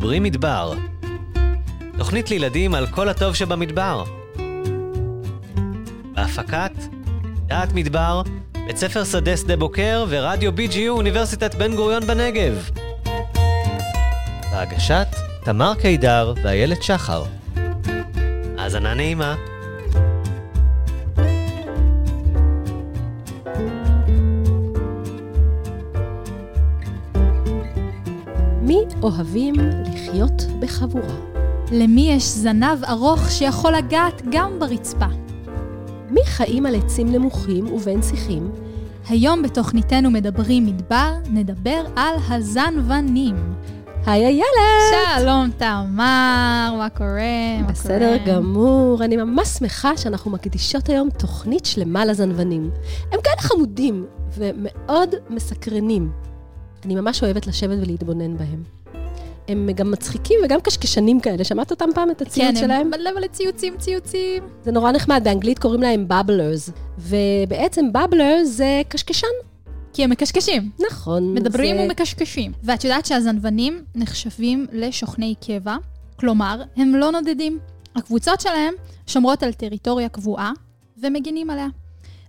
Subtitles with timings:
[0.00, 0.72] מדברים מדבר.
[1.98, 4.04] תוכנית לילדים על כל הטוב שבמדבר.
[6.14, 6.72] בהפקת
[7.46, 8.22] דעת מדבר,
[8.66, 12.70] בית ספר שדה שדה בוקר ורדיו BGU אוניברסיטת בן גוריון בנגב.
[14.52, 15.06] בהגשת
[15.44, 17.24] תמר קידר ואיילת שחר.
[18.58, 19.34] האזנה נעימה.
[28.62, 29.54] מי אוהבים
[30.10, 31.14] לחיות בחבורה?
[31.72, 35.06] למי יש זנב ארוך שיכול לגעת גם ברצפה?
[36.10, 38.50] מי חיים על עצים נמוכים ובין שיחים?
[39.08, 43.36] היום בתוכניתנו מדברים מדבר, נדבר על הזנוונים.
[44.06, 45.20] היי איילת!
[45.20, 45.86] שלום תמר,
[46.78, 47.60] מה קורה?
[47.62, 48.36] מה בסדר קורה?
[48.36, 52.70] גמור, אני ממש שמחה שאנחנו מקדישות היום תוכנית שלמה לזנוונים.
[53.12, 54.06] הם כאלה חמודים
[54.38, 56.10] ומאוד מסקרנים.
[56.84, 58.79] אני ממש אוהבת לשבת ולהתבונן בהם.
[59.50, 61.44] הם גם מצחיקים וגם קשקשנים כאלה.
[61.44, 62.80] שמעת אותם פעם, את הציוץ כן, שלהם?
[62.80, 64.42] הם מלא מלא ציוצים, ציוצים.
[64.64, 66.70] זה נורא נחמד, באנגלית קוראים להם בבלרס.
[66.98, 69.26] ובעצם בבלר זה קשקשן.
[69.92, 70.70] כי הם מקשקשים.
[70.90, 71.34] נכון.
[71.34, 71.84] מדברים זה...
[71.84, 72.52] ומקשקשים.
[72.62, 75.76] ואת יודעת שהזנוונים נחשבים לשוכני קבע,
[76.16, 77.58] כלומר, הם לא נודדים.
[77.96, 78.74] הקבוצות שלהם
[79.06, 80.52] שומרות על טריטוריה קבועה
[81.02, 81.66] ומגינים עליה.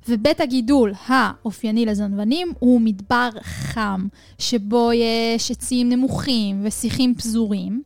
[0.07, 7.81] ובית הגידול האופייני לזנוונים הוא מדבר חם, שבו יש עצים נמוכים ושיחים פזורים,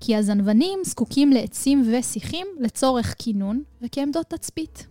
[0.00, 4.86] כי הזנוונים זקוקים לעצים ושיחים לצורך כינון וכעמדות תצפית.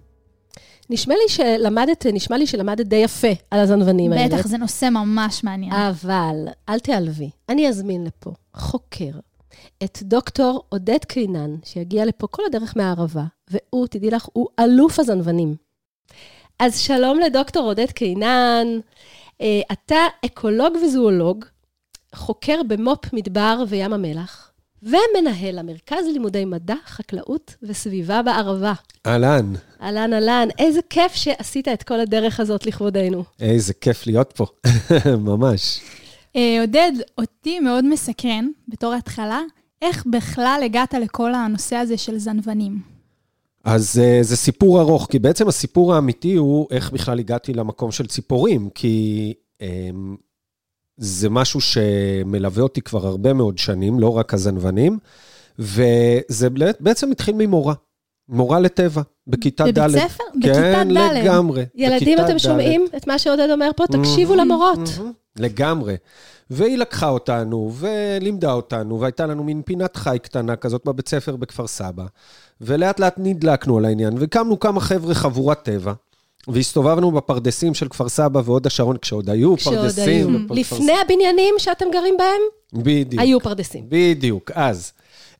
[0.90, 4.38] נשמע לי שלמדת, נשמע לי שלמדת די יפה על הזנוונים האלה.
[4.38, 5.74] בטח, זה נושא ממש מעניין.
[5.74, 9.12] אבל אל תיעלבי, אני אזמין לפה חוקר,
[9.84, 15.69] את דוקטור עודד קינן, שיגיע לפה כל הדרך מהערבה, והוא, תדעי לך, הוא אלוף הזנוונים.
[16.60, 18.68] אז שלום לדוקטור עודד קינן.
[19.42, 21.46] אה, אתה אקולוג וזואולוג,
[22.16, 24.52] חוקר במו"פ מדבר וים המלח,
[24.84, 28.74] ומנהל המרכז לימודי מדע, חקלאות וסביבה בערבה.
[29.06, 33.24] אהלן, אהלן, אהלן, איזה כיף שעשית את כל הדרך הזאת לכבודנו.
[33.40, 34.46] איזה כיף להיות פה,
[35.30, 35.80] ממש.
[36.36, 39.42] אה, עודד, אותי מאוד מסקרן, בתור התחלה,
[39.82, 42.99] איך בכלל הגעת לכל הנושא הזה של זנוונים?
[43.64, 48.08] אז uh, זה סיפור ארוך, כי בעצם הסיפור האמיתי הוא איך בכלל הגעתי למקום של
[48.08, 49.66] ציפורים, כי um,
[50.98, 55.00] זה משהו שמלווה אותי כבר הרבה מאוד שנים, לא רק הזנוונים,
[55.60, 56.48] וזה
[56.80, 57.74] בעצם התחיל ממורה,
[58.30, 59.80] מורה לטבע, בכיתה ד'.
[59.80, 60.24] בבית ספר?
[60.36, 60.98] בכיתה כן, ד'.
[60.98, 61.66] לגמרי.
[61.76, 62.38] ילדים, בכיתה אתם ד'.
[62.38, 63.88] שומעים את מה שעודד אומר פה?
[63.88, 64.80] תקשיבו מהמם, למורות.
[64.98, 65.96] מהמם, לגמרי.
[66.50, 71.68] והיא לקחה אותנו ולימדה אותנו, והייתה לנו מין פינת חי קטנה כזאת בבית ספר בכפר
[71.68, 72.06] סבא.
[72.62, 75.94] ולאט לאט נדלקנו על העניין, והקמנו כמה חבר'ה חבורת טבע,
[76.48, 80.06] והסתובבנו בפרדסים של כפר סבא והוד השרון, כשעוד היו כשעוד פרדסים.
[80.08, 80.40] היו.
[80.40, 82.42] בכפר לפני הבניינים שאתם גרים בהם,
[82.84, 83.22] בדיוק.
[83.22, 83.86] היו פרדסים.
[83.90, 84.92] בדיוק, אז.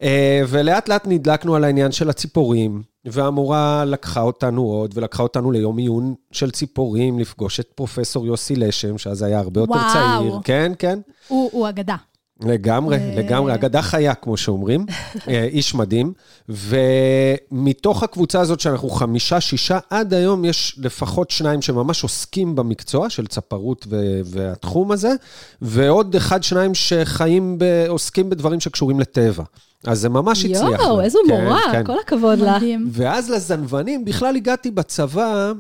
[0.02, 5.78] אה, ולאט לאט נדלקנו על העניין של הציפורים, והמורה לקחה אותנו עוד, ולקחה אותנו ליום
[5.78, 9.94] עיון של ציפורים, לפגוש את פרופסור יוסי לשם, שאז היה הרבה יותר וואו.
[9.94, 10.34] צעיר.
[10.44, 11.00] כן, כן.
[11.28, 11.96] הוא, הוא אגדה.
[12.44, 13.54] לגמרי, ו- לגמרי.
[13.54, 14.86] אגדה חיה, כמו שאומרים.
[15.28, 16.14] אה, איש מדהים.
[16.50, 23.28] ומתוך הקבוצה הזאת, שאנחנו חמישה, שישה, עד היום יש לפחות שניים שממש עוסקים במקצוע של
[23.28, 25.14] צפרות ו- והתחום הזה,
[25.62, 29.44] ועוד אחד, שניים שחיים, ב- עוסקים בדברים שקשורים לטבע.
[29.86, 30.80] אז זה ממש הצליח.
[30.80, 31.02] יואו.
[31.02, 31.86] איזו כן, מורה, כן.
[31.86, 32.64] כל הכבוד לך.
[32.92, 35.52] ואז לזנוונים, בכלל הגעתי בצבא,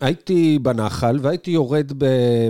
[0.00, 1.92] הייתי בנחל והייתי יורד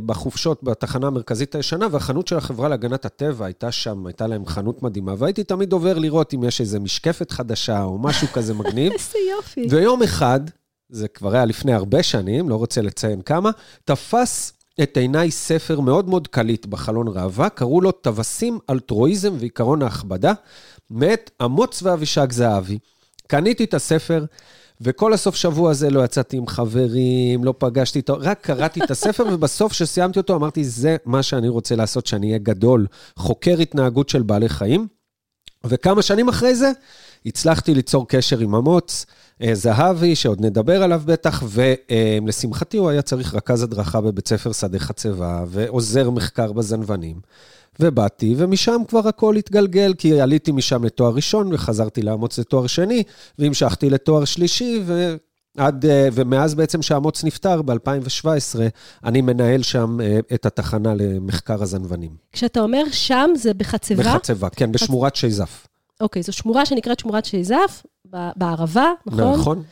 [0.07, 5.15] בחופשות בתחנה המרכזית הישנה, והחנות של החברה להגנת הטבע הייתה שם, הייתה להם חנות מדהימה,
[5.19, 8.93] והייתי תמיד עובר לראות אם יש איזה משקפת חדשה או משהו כזה מגניב.
[8.99, 9.67] איזה יופי.
[9.71, 10.41] ויום אחד,
[10.89, 13.51] זה כבר היה לפני הרבה שנים, לא רוצה לציין כמה,
[13.85, 14.53] תפס
[14.83, 20.33] את עיניי ספר מאוד מאוד קליט בחלון ראווה, קראו לו טווסים, אלטרואיזם ועיקרון ההכבדה,
[20.91, 22.79] מאת אמוץ ואבישג זהבי.
[23.27, 24.25] קניתי את הספר,
[24.81, 29.27] וכל הסוף שבוע הזה לא יצאתי עם חברים, לא פגשתי איתו, רק קראתי את הספר,
[29.33, 32.87] ובסוף כשסיימתי אותו אמרתי, זה מה שאני רוצה לעשות, שאני אהיה גדול,
[33.17, 34.87] חוקר התנהגות של בעלי חיים.
[35.65, 36.73] וכמה שנים אחרי זה,
[37.27, 39.07] הצלחתי ליצור קשר עם אמוץ
[39.43, 44.79] אה, זהבי, שעוד נדבר עליו בטח, ולשמחתי הוא היה צריך רכז הדרכה בבית ספר שדה
[44.79, 47.21] חצבה, ועוזר מחקר בזנוונים.
[47.81, 53.03] ובאתי, ומשם כבר הכל התגלגל, כי עליתי משם לתואר ראשון, וחזרתי לאמוץ לתואר שני,
[53.39, 58.59] והמשכתי לתואר שלישי, ועד, אה, ומאז בעצם שאמוץ נפטר, ב-2017,
[59.05, 62.17] אני מנהל שם אה, את התחנה למחקר הזנוונים.
[62.33, 64.03] כשאתה אומר שם, זה בחצבה?
[64.03, 65.67] בחצבה, כן, בשמורת שייזף.
[66.01, 67.83] אוקיי, זו שמורה שנקראת שמורת שייזף,
[68.37, 69.39] בערבה, נכון?
[69.41, 69.63] נכון.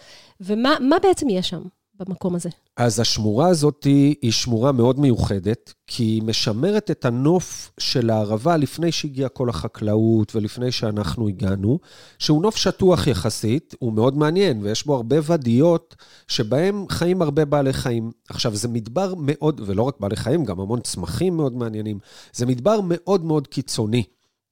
[0.40, 1.62] ומה מה בעצם יש שם?
[2.00, 2.48] במקום הזה?
[2.76, 8.92] אז השמורה הזאת היא שמורה מאוד מיוחדת, כי היא משמרת את הנוף של הערבה לפני
[8.92, 11.78] שהגיעה כל החקלאות ולפני שאנחנו הגענו,
[12.18, 15.96] שהוא נוף שטוח יחסית, הוא מאוד מעניין, ויש בו הרבה ודיות
[16.28, 18.10] שבהם חיים הרבה בעלי חיים.
[18.28, 21.98] עכשיו, זה מדבר מאוד, ולא רק בעלי חיים, גם המון צמחים מאוד מעניינים,
[22.32, 24.02] זה מדבר מאוד מאוד קיצוני.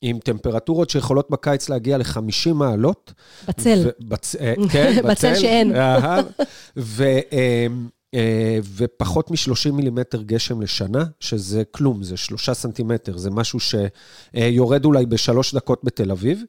[0.07, 3.13] עם טמפרטורות שיכולות בקיץ להגיע ל-50 מעלות.
[3.49, 3.91] בצל.
[4.01, 4.37] בצ...
[4.37, 5.11] אה, כן, בצל.
[5.11, 5.73] בצל שאין.
[6.77, 7.03] ו...
[7.33, 7.67] אה,
[8.15, 15.07] אה, ופחות מ-30 מילימטר גשם לשנה, שזה כלום, זה שלושה סנטימטר, זה משהו שיורד אולי
[15.07, 16.43] בשלוש דקות בתל אביב.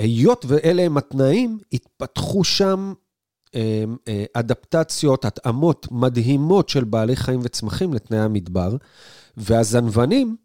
[0.00, 3.05] והיות ואלה הם התנאים, התפתחו שם אה, אה,
[4.32, 8.76] אדפטציות, התאמות מדהימות של בעלי חיים וצמחים לתנאי המדבר.
[9.36, 10.36] והזנבנים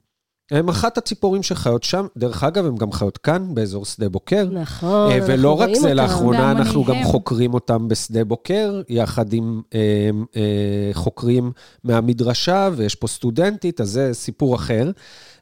[0.52, 2.08] הם אחת הציפורים שחיות שם.
[2.18, 4.46] דרך אגב, הם גם חיות כאן, באזור שדה בוקר.
[4.52, 5.98] נכון, אה, אנחנו ולא רק רואים זה, אותם.
[5.98, 7.04] לאחרונה אנחנו גם.
[7.04, 11.52] חוקרים אותם בשדה בוקר, יחד עם אה, אה, חוקרים
[11.84, 14.92] מהמדרשה, ויש פה סטודנטית, אז זה סיפור אחר,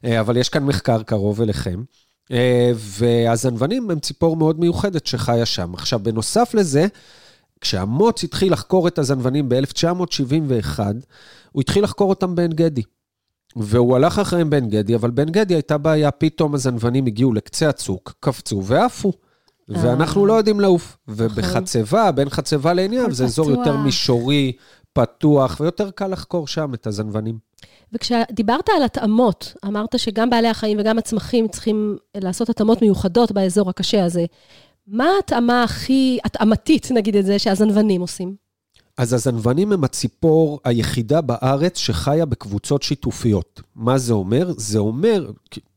[0.04, 1.82] אה, אבל יש כאן מחקר קרוב אליכם.
[2.32, 5.74] אה, והזנבנים הם ציפור מאוד מיוחדת שחיה שם.
[5.74, 6.86] עכשיו, בנוסף לזה,
[7.60, 10.78] כשאמוץ התחיל לחקור את הזנבנים ב-1971,
[11.52, 12.82] הוא התחיל לחקור אותם בעין גדי.
[13.56, 18.14] והוא הלך אחריהם בעין גדי, אבל בעין גדי הייתה בעיה, פתאום הזנבנים הגיעו לקצה הצוק,
[18.20, 19.12] קפצו ועפו.
[19.68, 20.96] ואנחנו לא יודעים לעוף.
[21.08, 23.50] ובחצבה, בין חצבה לעין ים, זה אזור.
[23.50, 24.52] יותר מישורי,
[24.92, 27.38] פתוח, ויותר קל לחקור שם את הזנבנים.
[27.92, 34.04] וכשדיברת על התאמות, אמרת שגם בעלי החיים וגם הצמחים צריכים לעשות התאמות מיוחדות באזור הקשה
[34.04, 34.24] הזה.
[34.90, 38.34] מה ההתאמה הכי התאמתית, נגיד את זה, שהזנבנים עושים?
[38.96, 43.60] אז הזנבנים הם הציפור היחידה בארץ שחיה בקבוצות שיתופיות.
[43.74, 44.52] מה זה אומר?
[44.56, 45.30] זה אומר,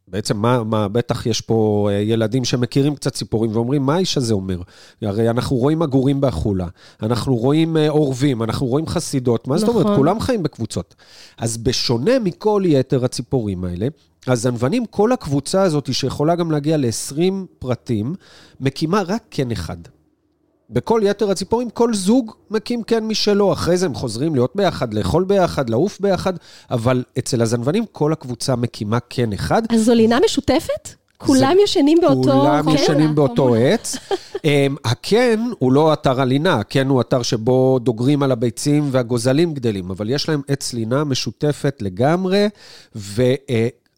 [0.07, 4.33] בעצם מה, מה, בטח יש פה אה, ילדים שמכירים קצת ציפורים ואומרים, מה האיש הזה
[4.33, 4.61] אומר?
[5.01, 6.67] הרי אנחנו רואים עגורים באחולה,
[7.03, 9.85] אנחנו רואים אה, עורבים, אנחנו רואים חסידות, מה זאת אומרת?
[9.85, 9.95] נכון.
[9.95, 10.95] כולם חיים בקבוצות.
[11.37, 13.87] אז בשונה מכל יתר הציפורים האלה,
[14.27, 18.15] הזנבנים, כל הקבוצה הזאת, שיכולה גם להגיע ל-20 פרטים,
[18.59, 19.77] מקימה רק קן אחד.
[20.73, 23.53] בכל יתר הציפורים, כל זוג מקים קן משלו.
[23.53, 26.33] אחרי זה הם חוזרים להיות ביחד, לאכול ביחד, לעוף ביחד,
[26.71, 29.61] אבל אצל הזנבנים כל הקבוצה מקימה קן אחד.
[29.69, 30.89] אז זו לינה משותפת?
[31.17, 32.31] כולם ישנים באותו...
[32.31, 32.69] כולם כן?
[32.69, 33.61] ישנים באותו קומונה.
[33.61, 33.95] עץ.
[34.45, 39.91] אמ, הקן הוא לא אתר הלינה, הקן הוא אתר שבו דוגרים על הביצים והגוזלים גדלים,
[39.91, 42.47] אבל יש להם עץ לינה משותפת לגמרי,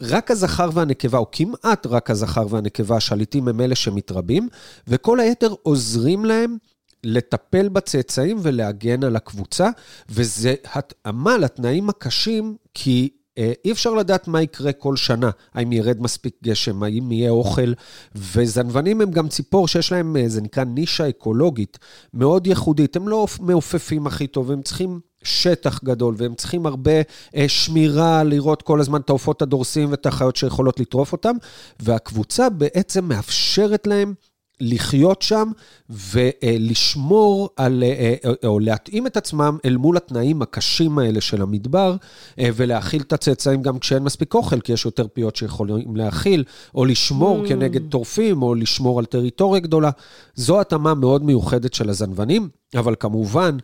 [0.02, 4.50] ורק הזכר והנקבה, או כמעט רק הזכר והנקבה, השליטים הם אלה שמתרבים,
[4.88, 6.58] וכל היתר עוזרים להם
[7.04, 9.70] לטפל בצאצאים ולהגן על הקבוצה,
[10.10, 16.02] וזה התאמה לתנאים הקשים, כי אה, אי אפשר לדעת מה יקרה כל שנה, האם ירד
[16.02, 17.74] מספיק גשם, האם יהיה אוכל,
[18.16, 21.80] וזנבנים הם גם ציפור שיש להם, אה, זה נקרא נישה אקולוגית
[22.14, 22.96] מאוד ייחודית.
[22.96, 27.02] הם לא מעופפים הכי טוב, הם צריכים שטח גדול, והם צריכים הרבה
[27.36, 31.36] אה, שמירה, לראות כל הזמן את העופות הדורסים ואת החיות שיכולות לטרוף אותם,
[31.80, 34.14] והקבוצה בעצם מאפשרת להם
[34.62, 35.52] לחיות שם
[35.90, 41.96] ולשמור על, אה, אה, או להתאים את עצמם אל מול התנאים הקשים האלה של המדבר,
[42.40, 46.44] אה, ולהאכיל את הצאצאים גם כשאין מספיק אוכל, כי יש יותר פיות שיכולים להאכיל,
[46.76, 47.48] או לשמור Mm.
[47.48, 49.90] כנגד טורפים, או לשמור על טריטוריה גדולה.
[50.36, 53.58] זו התאמה מאוד מיוחדת של הזנבנים, אבל כמובן,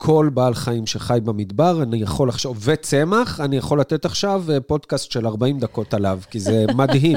[0.00, 5.10] כל בעל חיים שחי במדבר, אני יכול לחשוב, וצמח, אני יכול לתת עכשיו אה, פודקאסט
[5.10, 7.16] של 40 דקות עליו, כי זה מדהים.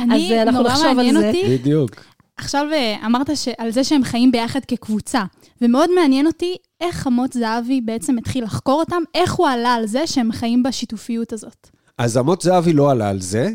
[0.00, 1.26] אני, אז, אה, אנחנו נורא נחשוב על מעניין זה.
[1.26, 1.90] אותי, בדיוק.
[2.36, 5.24] עכשיו אה, אמרת על זה שהם חיים ביחד כקבוצה,
[5.62, 10.06] ומאוד מעניין אותי איך אמוץ זהבי בעצם התחיל לחקור אותם, איך הוא עלה על זה
[10.06, 11.68] שהם חיים בשיתופיות הזאת.
[11.98, 13.50] אז אמות זהבי לא עלה על זה,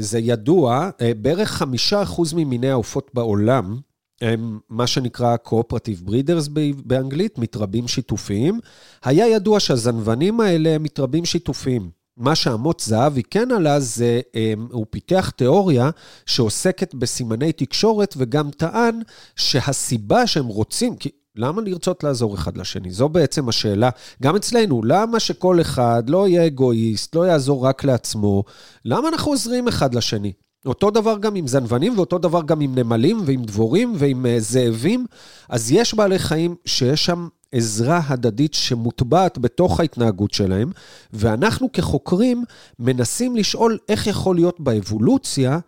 [0.00, 3.76] זה ידוע, בערך חמישה אחוז ממיני העופות בעולם
[4.20, 6.50] הם מה שנקרא Cooperative Breeders
[6.84, 8.60] באנגלית, מתרבים שיתופיים.
[9.04, 11.90] היה ידוע שהזנבנים האלה הם מתרבים שיתופיים.
[12.16, 15.90] מה שאמות זהבי כן עלה זה, אה, הוא פיתח תיאוריה
[16.26, 19.00] שעוסקת בסימני תקשורת וגם טען
[19.36, 22.90] שהסיבה שהם רוצים, כי למה לרצות לעזור אחד לשני?
[22.90, 23.90] זו בעצם השאלה.
[24.22, 28.44] גם אצלנו, למה שכל אחד לא יהיה אגואיסט, לא יעזור רק לעצמו?
[28.84, 30.32] למה אנחנו עוזרים אחד לשני?
[30.66, 35.06] אותו דבר גם עם זנבנים, ואותו דבר גם עם נמלים, ועם דבורים, ועם uh, זאבים.
[35.48, 40.70] אז יש בעלי חיים שיש שם עזרה הדדית שמוטבעת בתוך ההתנהגות שלהם,
[41.12, 42.44] ואנחנו כחוקרים
[42.78, 45.58] מנסים לשאול איך יכול להיות באבולוציה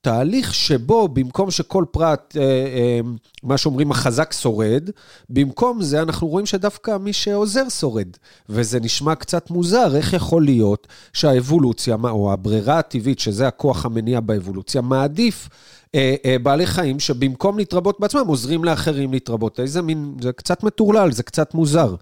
[0.00, 3.00] תהליך שבו במקום שכל פרט, אה, אה,
[3.42, 4.90] מה שאומרים, החזק שורד,
[5.30, 8.08] במקום זה אנחנו רואים שדווקא מי שעוזר שורד.
[8.48, 14.80] וזה נשמע קצת מוזר, איך יכול להיות שהאבולוציה, או הברירה הטבעית, שזה הכוח המניע באבולוציה,
[14.80, 15.48] מעדיף
[15.94, 19.60] אה, אה, בעלי חיים שבמקום להתרבות בעצמם, עוזרים לאחרים להתרבות.
[19.60, 21.94] איזה מין, זה קצת מטורלל, זה קצת מוזר.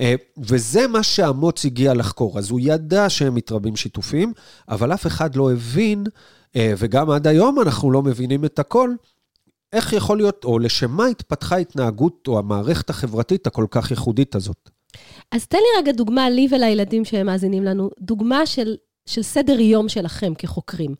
[0.00, 2.38] אה, וזה מה שאמוץ הגיע לחקור.
[2.38, 4.32] אז הוא ידע שהם מתרבים שיתופים,
[4.68, 6.04] אבל אף אחד לא הבין,
[6.56, 8.90] וגם עד היום אנחנו לא מבינים את הכל,
[9.72, 14.70] איך יכול להיות, או לשם מה התפתחה ההתנהגות או המערכת החברתית הכל כך ייחודית הזאת.
[15.32, 18.76] אז תן לי רגע דוגמה, לי ולילדים שהם מאזינים לנו, דוגמה של,
[19.06, 20.94] של סדר יום שלכם כחוקרים.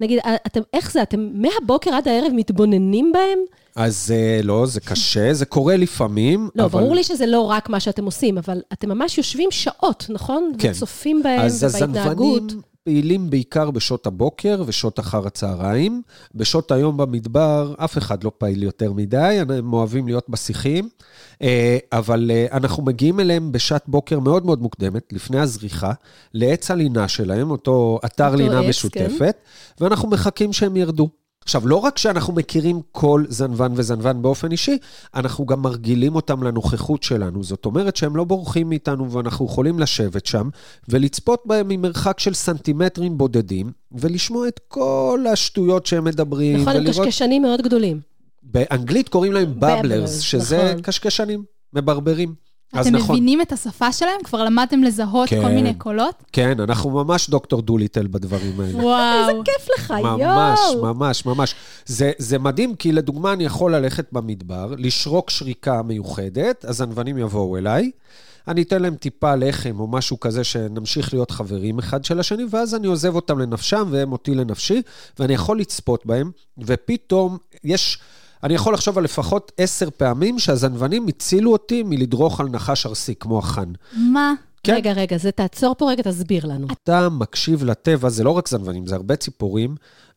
[0.00, 3.38] נגיד, אתם, איך זה, אתם מהבוקר עד הערב מתבוננים בהם?
[3.76, 6.80] אז אה, לא, זה קשה, זה קורה לפעמים, לא, אבל...
[6.80, 10.52] ברור לי שזה לא רק מה שאתם עושים, אבל אתם ממש יושבים שעות, נכון?
[10.58, 10.70] כן.
[10.70, 12.52] וצופים בהם אז ובהתנהגות.
[12.84, 16.02] פעילים בעיקר בשעות הבוקר ושעות אחר הצהריים.
[16.34, 20.88] בשעות היום במדבר, אף אחד לא פעיל יותר מדי, הם אוהבים להיות בשיחים,
[21.42, 25.92] אה, אבל אה, אנחנו מגיעים אליהם בשעת בוקר מאוד מאוד מוקדמת, לפני הזריחה,
[26.34, 29.36] לעץ הלינה שלהם, אותו אתר אותו לינה עץ, משותפת,
[29.80, 31.23] ואנחנו מחכים שהם ירדו.
[31.44, 34.78] עכשיו, לא רק שאנחנו מכירים כל זנבן וזנבן באופן אישי,
[35.14, 37.44] אנחנו גם מרגילים אותם לנוכחות שלנו.
[37.44, 40.48] זאת אומרת שהם לא בורחים מאיתנו ואנחנו יכולים לשבת שם
[40.88, 46.60] ולצפות בהם ממרחק של סנטימטרים בודדים, ולשמוע את כל השטויות שהם מדברים.
[46.60, 48.00] נכון, הם ולראות- קשקשנים מאוד גדולים.
[48.42, 50.82] באנגלית קוראים להם בבלרס, שזה נכון.
[50.82, 52.34] קשקשנים, מברברים.
[52.74, 53.16] אז אתם נכון.
[53.16, 54.22] מבינים את השפה שלהם?
[54.24, 55.54] כבר למדתם לזהות כל כן.
[55.54, 56.14] מיני קולות?
[56.32, 58.84] כן, אנחנו ממש דוקטור דוליטל בדברים האלה.
[58.84, 59.44] וואו.
[59.44, 60.18] כיף לך, יואו.
[60.18, 61.54] ממש, ממש, ממש.
[61.86, 67.90] זה, זה מדהים, כי לדוגמה, אני יכול ללכת במדבר, לשרוק שריקה מיוחדת, הזנוונים יבואו אליי,
[68.48, 72.74] אני אתן להם טיפה לחם או משהו כזה, שנמשיך להיות חברים אחד של השני, ואז
[72.74, 74.82] אני עוזב אותם לנפשם והם אותי לנפשי,
[75.18, 77.98] ואני יכול לצפות בהם, ופתאום יש...
[78.44, 83.38] אני יכול לחשוב על לפחות עשר פעמים שהזנוונים הצילו אותי מלדרוך על נחש ארסי, כמו
[83.38, 83.72] החאן.
[83.92, 84.32] מה?
[84.62, 84.74] כן.
[84.74, 86.66] רגע, רגע, זה תעצור פה רגע, תסביר לנו.
[86.72, 89.74] אתה מקשיב לטבע, זה לא רק זנבנים, זה הרבה ציפורים.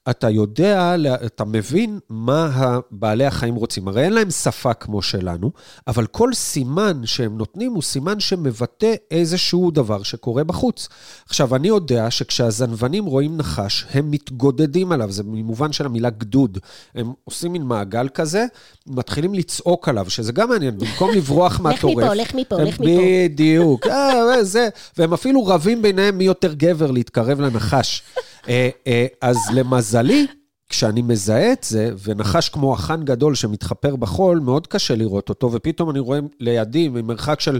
[0.09, 0.95] אתה יודע,
[1.25, 3.87] אתה מבין מה בעלי החיים רוצים.
[3.87, 5.51] הרי אין להם שפה כמו שלנו,
[5.87, 10.87] אבל כל סימן שהם נותנים הוא סימן שמבטא איזשהו דבר שקורה בחוץ.
[11.25, 16.57] עכשיו, אני יודע שכשהזנבנים רואים נחש, הם מתגודדים עליו, זה במובן של המילה גדוד.
[16.95, 18.45] הם עושים מין מעגל כזה,
[18.87, 22.03] מתחילים לצעוק עליו, שזה גם מעניין, במקום לברוח מהטורף.
[22.03, 22.91] מפה, לך מפה, לך מפה.
[23.25, 28.03] בדיוק, אה, זה, והם אפילו רבים ביניהם מי יותר גבר להתקרב לנחש.
[28.49, 29.37] אה, אה, אז
[29.98, 30.27] למזלי,
[30.70, 35.89] כשאני מזהה את זה, ונחש כמו אחן גדול שמתחפר בחול, מאוד קשה לראות אותו, ופתאום
[35.89, 37.60] אני רואה לידי, ממרחק של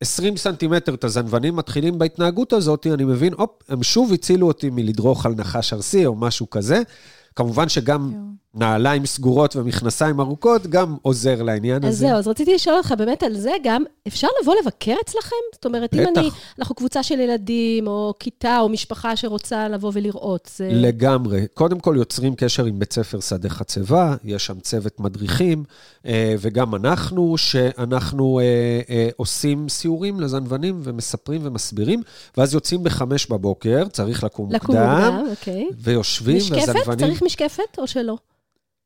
[0.00, 5.26] 20 סנטימטר, את הזנבנים מתחילים בהתנהגות הזאת, אני מבין, הופ, הם שוב הצילו אותי מלדרוך
[5.26, 6.82] על נחש ארסי או משהו כזה.
[7.36, 8.12] כמובן שגם
[8.54, 12.06] נעליים סגורות ומכנסיים ארוכות גם עוזר לעניין אז הזה.
[12.06, 15.36] זהו, אז רציתי לשאול אותך באמת על זה גם, אפשר לבוא לבקר אצלכם?
[15.54, 16.20] זאת אומרת, אם בטח.
[16.20, 20.68] אני, אנחנו קבוצה של ילדים, או כיתה, או משפחה שרוצה לבוא ולראות, זה...
[20.72, 21.46] לגמרי.
[21.54, 25.64] קודם כל יוצרים קשר עם בית ספר שדה חצבה, יש שם צוות מדריכים,
[26.06, 28.44] אה, וגם אנחנו, שאנחנו אה,
[28.90, 32.02] אה, עושים סיורים לזנבנים ומספרים ומסבירים,
[32.36, 35.68] ואז יוצאים בחמש בבוקר, צריך לקום לקום מוקדם, מוקדם, אוקיי.
[35.78, 36.68] ויושבים, משקפת?
[36.68, 36.98] והזנבנים...
[36.98, 38.16] צריך משקפת או שלא?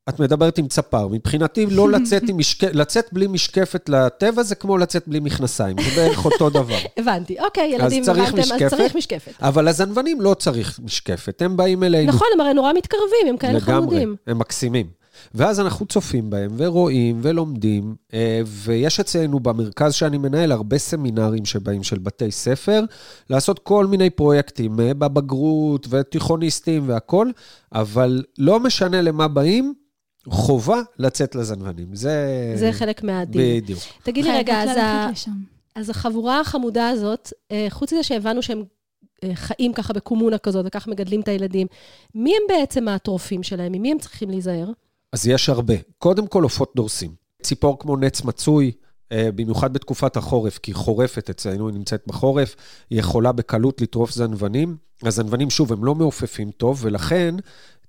[0.09, 1.07] את מדברת עם צפר.
[1.07, 2.63] מבחינתי, לא לצאת, עם משק...
[2.63, 6.77] לצאת בלי משקפת לטבע זה כמו לצאת בלי מכנסיים, זה בערך אותו דבר.
[6.97, 7.39] הבנתי.
[7.39, 8.77] אוקיי, ילדים, אז צריך הבנתם, אז משקפת.
[8.77, 9.31] צריך משקפת.
[9.41, 12.11] אבל הזנבנים לא צריך משקפת, הם באים אלינו.
[12.11, 14.15] נכון, הם הרי נורא מתקרבים, הם כאלה חמודים.
[14.27, 15.05] הם מקסימים.
[15.35, 21.83] ואז אנחנו צופים בהם, ורואים, ולומדים, אה, ויש אצלנו במרכז שאני מנהל הרבה סמינרים שבאים
[21.83, 22.83] של בתי ספר,
[23.29, 27.31] לעשות כל מיני פרויקטים אה, בבגרות, ותיכוניסטים והכול,
[27.73, 29.73] אבל לא משנה למה באים,
[30.29, 31.95] חובה לצאת לזנבנים.
[31.95, 32.53] זה...
[32.55, 33.61] זה חלק מהדין.
[33.61, 33.79] בדיוק.
[34.03, 35.09] תגיד לי רגע, אז, ה...
[35.75, 38.63] אז החבורה החמודה הזאת, אה, חוץ מזה שהבנו שהם
[39.23, 41.67] אה, חיים ככה בקומונה כזאת, וככה מגדלים את הילדים,
[42.15, 43.71] מי הם בעצם האטרופים שלהם?
[43.71, 44.71] ממי הם צריכים להיזהר?
[45.13, 45.73] אז יש הרבה.
[45.97, 47.11] קודם כל, עופות דורסים.
[47.41, 48.71] ציפור כמו נץ מצוי,
[49.11, 52.55] אה, במיוחד בתקופת החורף, כי היא חורפת אצלנו, היא נמצאת בחורף,
[52.89, 54.77] היא יכולה בקלות לטרוף זנבנים.
[55.03, 57.35] הזנבנים, שוב, הם לא מעופפים טוב, ולכן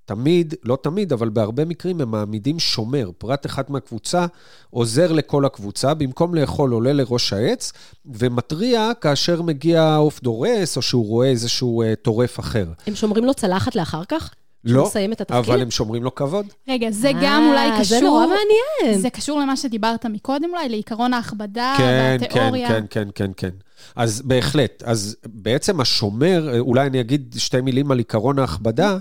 [0.07, 3.11] תמיד, לא תמיד, אבל בהרבה מקרים הם מעמידים שומר.
[3.17, 4.25] פרט אחד מהקבוצה
[4.69, 7.73] עוזר לכל הקבוצה, במקום לאכול עולה לראש העץ,
[8.05, 12.65] ומתריע כאשר מגיע עוף דורס, או שהוא רואה איזשהו אה, טורף אחר.
[12.87, 14.33] הם שומרים לו צלחת לאחר כך?
[14.63, 14.91] לא?
[15.29, 16.45] אבל הם שומרים לו כבוד.
[16.67, 17.99] רגע, זה גם אולי אה, קשור...
[17.99, 19.01] זה נורא מעניין.
[19.01, 22.67] זה קשור למה שדיברת מקודם אולי, לעיקרון ההכבדה כן, כן, והתיאוריה.
[22.67, 23.49] כן, כן, כן, כן.
[23.95, 28.97] אז בהחלט, אז בעצם השומר, אולי אני אגיד שתי מילים על עיקרון ההכבדה, אה,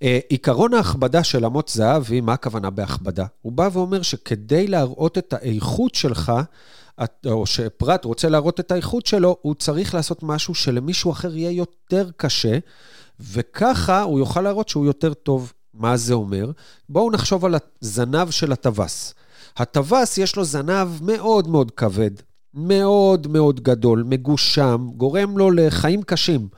[0.00, 3.26] עיקרון ההכבדה של אמות זהבי, מה הכוונה בהכבדה?
[3.42, 6.32] הוא בא ואומר שכדי להראות את האיכות שלך,
[7.26, 12.08] או שפרט רוצה להראות את האיכות שלו, הוא צריך לעשות משהו שלמישהו אחר יהיה יותר
[12.16, 12.58] קשה,
[13.20, 15.52] וככה הוא יוכל להראות שהוא יותר טוב.
[15.74, 16.50] מה זה אומר?
[16.88, 19.14] בואו נחשוב על הזנב של הטווס.
[19.56, 22.10] הטווס יש לו זנב מאוד מאוד כבד,
[22.54, 26.48] מאוד מאוד גדול, מגושם, גורם לו לחיים קשים.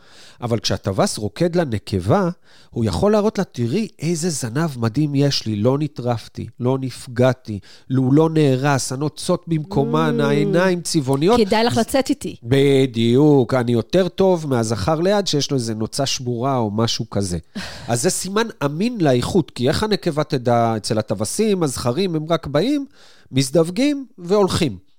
[0.42, 2.28] אבל כשהטווס רוקד לנקבה,
[2.70, 7.58] הוא יכול להראות לה, תראי איזה זנב מדהים יש לי, לא נטרפתי, לא נפגעתי,
[7.96, 10.22] הוא לא נהרס, הנוצות במקומן, Mm.
[10.22, 11.40] העיניים צבעוניות.
[11.40, 12.36] כדאי לך לצאת איתי.
[12.42, 17.38] בדיוק, אני יותר טוב מהזכר ליד שיש לו איזה נוצה שבורה או משהו כזה.
[17.88, 22.86] אז זה סימן אמין לאיכות, כי איך הנקבה תדע אצל הטווסים, הזכרים, הם רק באים,
[23.32, 24.89] מזדווגים והולכים.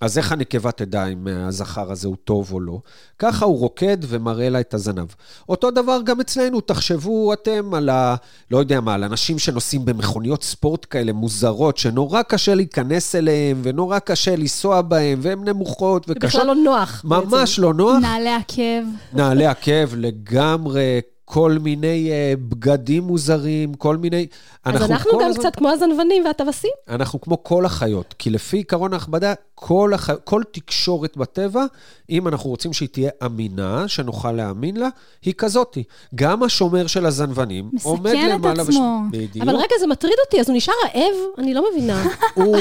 [0.00, 2.78] אז איך הנקבה תדע אם הזכר הזה הוא טוב או לא?
[3.18, 5.06] ככה הוא רוקד ומראה לה את הזנב.
[5.48, 8.16] אותו דבר גם אצלנו, תחשבו אתם על ה...
[8.50, 13.98] לא יודע מה, על אנשים שנוסעים במכוניות ספורט כאלה מוזרות, שנורא קשה להיכנס אליהם, ונורא
[13.98, 16.30] קשה לנסוע בהם, והן נמוכות זה וקשות.
[16.30, 17.02] בכלל לא נוח.
[17.04, 17.96] ממש לא נוח.
[18.02, 18.88] נעלי עקב.
[19.12, 21.00] נעלי עקב לגמרי,
[21.32, 24.26] כל מיני uh, בגדים מוזרים, כל מיני...
[24.64, 26.70] אז אנחנו גם הזמן- קצת כמו הזנוונים והטווסים.
[26.88, 30.10] אנחנו כמו כל החיות, כי לפי עיקרון ההכבדה, כל, הח...
[30.24, 31.64] כל תקשורת בטבע,
[32.10, 34.88] אם אנחנו רוצים שהיא תהיה אמינה, שנוכל להאמין לה,
[35.22, 35.82] היא כזאתי.
[36.14, 38.62] גם השומר של הזנוונים מסכן עומד את למעלה...
[38.62, 39.00] עצמו.
[39.10, 39.48] בדיוק.
[39.48, 41.14] אבל רגע, זה מטריד אותי, אז הוא נשאר רעב?
[41.38, 42.04] אני לא מבינה.
[42.34, 42.56] הוא...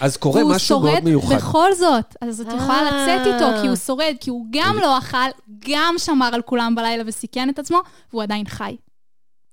[0.00, 1.36] אז קורה משהו מאוד שורד מיוחד.
[1.36, 2.16] בכל זאת.
[2.20, 2.84] אז את יכולה אה.
[2.84, 5.18] לצאת איתו, כי הוא שורד, כי הוא גם לא אכל,
[5.68, 7.80] גם שמר על כולם בלילה וסיכן את עצמו,
[8.12, 8.76] והוא עדיין חי.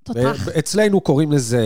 [0.04, 0.48] תותח.
[0.60, 1.62] אצלנו קוראים לזה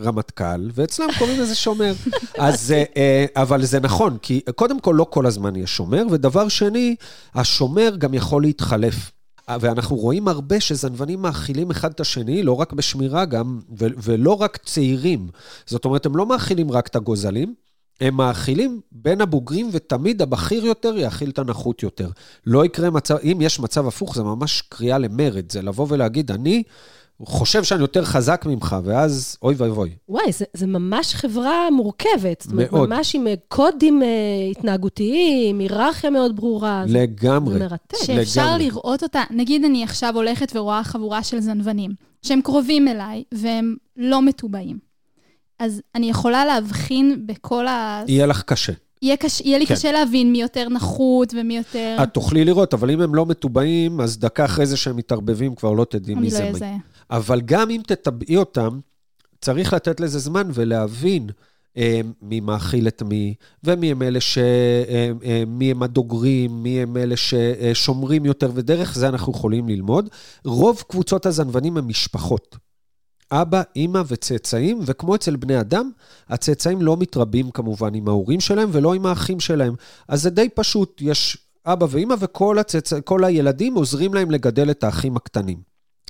[0.00, 1.94] רמטכ"ל, ואצלם קוראים לזה שומר.
[2.38, 6.48] אז, אה, אה, אבל זה נכון, כי קודם כל לא כל הזמן יש שומר, ודבר
[6.48, 6.96] שני,
[7.34, 9.10] השומר גם יכול להתחלף.
[9.48, 14.56] אה, ואנחנו רואים הרבה שזנוונים מאכילים אחד את השני, לא רק בשמירה גם, ולא רק
[14.56, 15.28] צעירים.
[15.66, 17.54] זאת אומרת, הם לא מאכילים רק את הגוזלים,
[18.00, 22.08] הם מאכילים בין הבוגרים, ותמיד הבכיר יותר יאכיל את הנחות יותר.
[22.46, 26.62] לא יקרה מצב, אם יש מצב הפוך, זה ממש קריאה למרד, זה לבוא ולהגיד, אני
[27.22, 29.90] חושב שאני יותר חזק ממך, ואז אוי ואבוי.
[30.08, 32.40] וואי, זה, זה ממש חברה מורכבת.
[32.40, 32.88] זאת אומרת, מאוד.
[32.88, 34.08] ממש עם אה, קודים אה,
[34.50, 36.84] התנהגותיים, היררכיה מאוד ברורה.
[36.86, 37.54] לגמרי.
[37.54, 37.96] זה מרתק.
[38.04, 38.64] שאפשר לגמרי.
[38.64, 41.90] לראות אותה, נגיד אני עכשיו הולכת ורואה חבורה של זנוונים,
[42.22, 44.87] שהם קרובים אליי והם לא מטובעים.
[45.58, 48.04] אז אני יכולה להבחין בכל ה...
[48.06, 48.72] יהיה לך קשה.
[49.02, 49.40] יהיה, קש...
[49.40, 49.74] יהיה לי כן.
[49.74, 51.96] קשה להבין מי יותר נחות ומי יותר...
[52.02, 55.72] את תוכלי לראות, אבל אם הם לא מטובעים, אז דקה אחרי זה שהם מתערבבים, כבר
[55.72, 56.78] לא תדעי מי לא זה מי.
[57.10, 58.80] אבל גם אם תטבעי אותם,
[59.40, 61.28] צריך לתת לזה זמן ולהבין
[61.76, 64.38] אה, מי מאכיל את מי, ומי הם אלה ש...
[64.38, 70.08] אה, אה, מי הם הדוגרים, מי הם אלה ששומרים יותר, ודרך זה אנחנו יכולים ללמוד.
[70.44, 72.56] רוב קבוצות הזנוונים הם משפחות.
[73.32, 75.90] אבא, אימא וצאצאים, וכמו אצל בני אדם,
[76.28, 79.74] הצאצאים לא מתרבים כמובן עם ההורים שלהם ולא עם האחים שלהם.
[80.08, 82.92] אז זה די פשוט, יש אבא ואימא וכל הצאצ...
[83.22, 85.58] הילדים עוזרים להם לגדל את האחים הקטנים.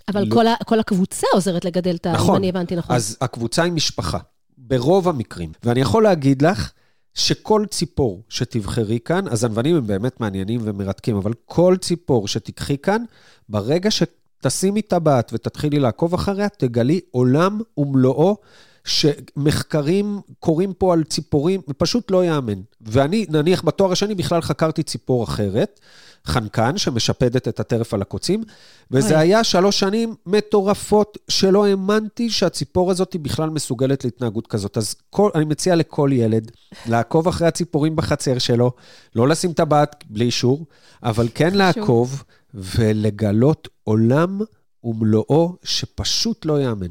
[0.09, 0.35] אבל לא.
[0.35, 2.13] כל, ה, כל הקבוצה עוזרת לגדל את ה...
[2.13, 2.31] נכון.
[2.31, 2.97] אם אני הבנתי נכון.
[2.97, 4.19] אז הקבוצה היא משפחה,
[4.59, 5.53] ברוב המקרים.
[5.65, 6.73] ואני יכול להגיד לך
[7.15, 13.05] שכל ציפור שתבחרי כאן, הזנוונים הם באמת מעניינים ומרתקים, אבל כל ציפור שתיקחי כאן,
[13.49, 13.91] ברגע
[14.39, 18.37] שתשימי טבעת ותתחילי לעקוב אחריה, תגלי עולם ומלואו.
[18.85, 22.61] שמחקרים קורים פה על ציפורים, פשוט לא ייאמן.
[22.81, 25.81] ואני, נניח בתואר השני, בכלל חקרתי ציפור אחרת,
[26.27, 28.45] חנקן, שמשפדת את הטרף על הקוצים,
[28.91, 29.23] וזה אוי.
[29.23, 34.77] היה שלוש שנים מטורפות, שלא האמנתי שהציפור הזאת היא בכלל מסוגלת להתנהגות כזאת.
[34.77, 36.51] אז כל, אני מציע לכל ילד
[36.87, 38.73] לעקוב אחרי הציפורים בחצר שלו,
[39.17, 40.67] לא לשים טבעת בלי אישור,
[41.03, 42.25] אבל כן לעקוב
[42.59, 44.41] ולגלות עולם
[44.85, 46.87] ומלואו שפשוט לא יאמן.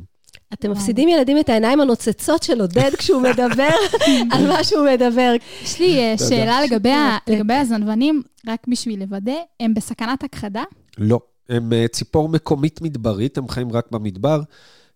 [0.54, 3.70] אתם מפסידים ילדים את העיניים הנוצצות של עודד כשהוא מדבר
[4.32, 5.34] על מה שהוא מדבר.
[5.64, 6.16] יש לי אה.
[6.30, 7.10] שאלה לגבי, ה...
[7.12, 7.30] מרתק.
[7.30, 10.64] לגבי הזנוונים, רק בשביל לוודא, הם בסכנת הכחדה?
[10.98, 11.20] לא.
[11.50, 14.42] הם אה, ציפור מקומית מדברית, הם חיים רק במדבר.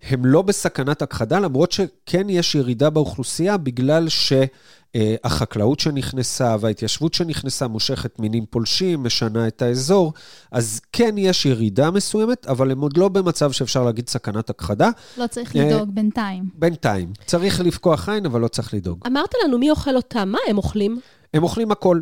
[0.09, 8.19] הם לא בסכנת הכחדה, למרות שכן יש ירידה באוכלוסייה, בגלל שהחקלאות שנכנסה וההתיישבות שנכנסה מושכת
[8.19, 10.13] מינים פולשים, משנה את האזור.
[10.51, 14.89] אז כן יש ירידה מסוימת, אבל הם עוד לא במצב שאפשר להגיד סכנת הכחדה.
[15.17, 16.43] לא צריך אה, לדאוג בינתיים.
[16.55, 17.13] בינתיים.
[17.25, 18.99] צריך לפקוח עין, אבל לא צריך לדאוג.
[19.07, 20.99] אמרת לנו מי אוכל אותם, מה הם אוכלים?
[21.33, 22.01] הם אוכלים הכל.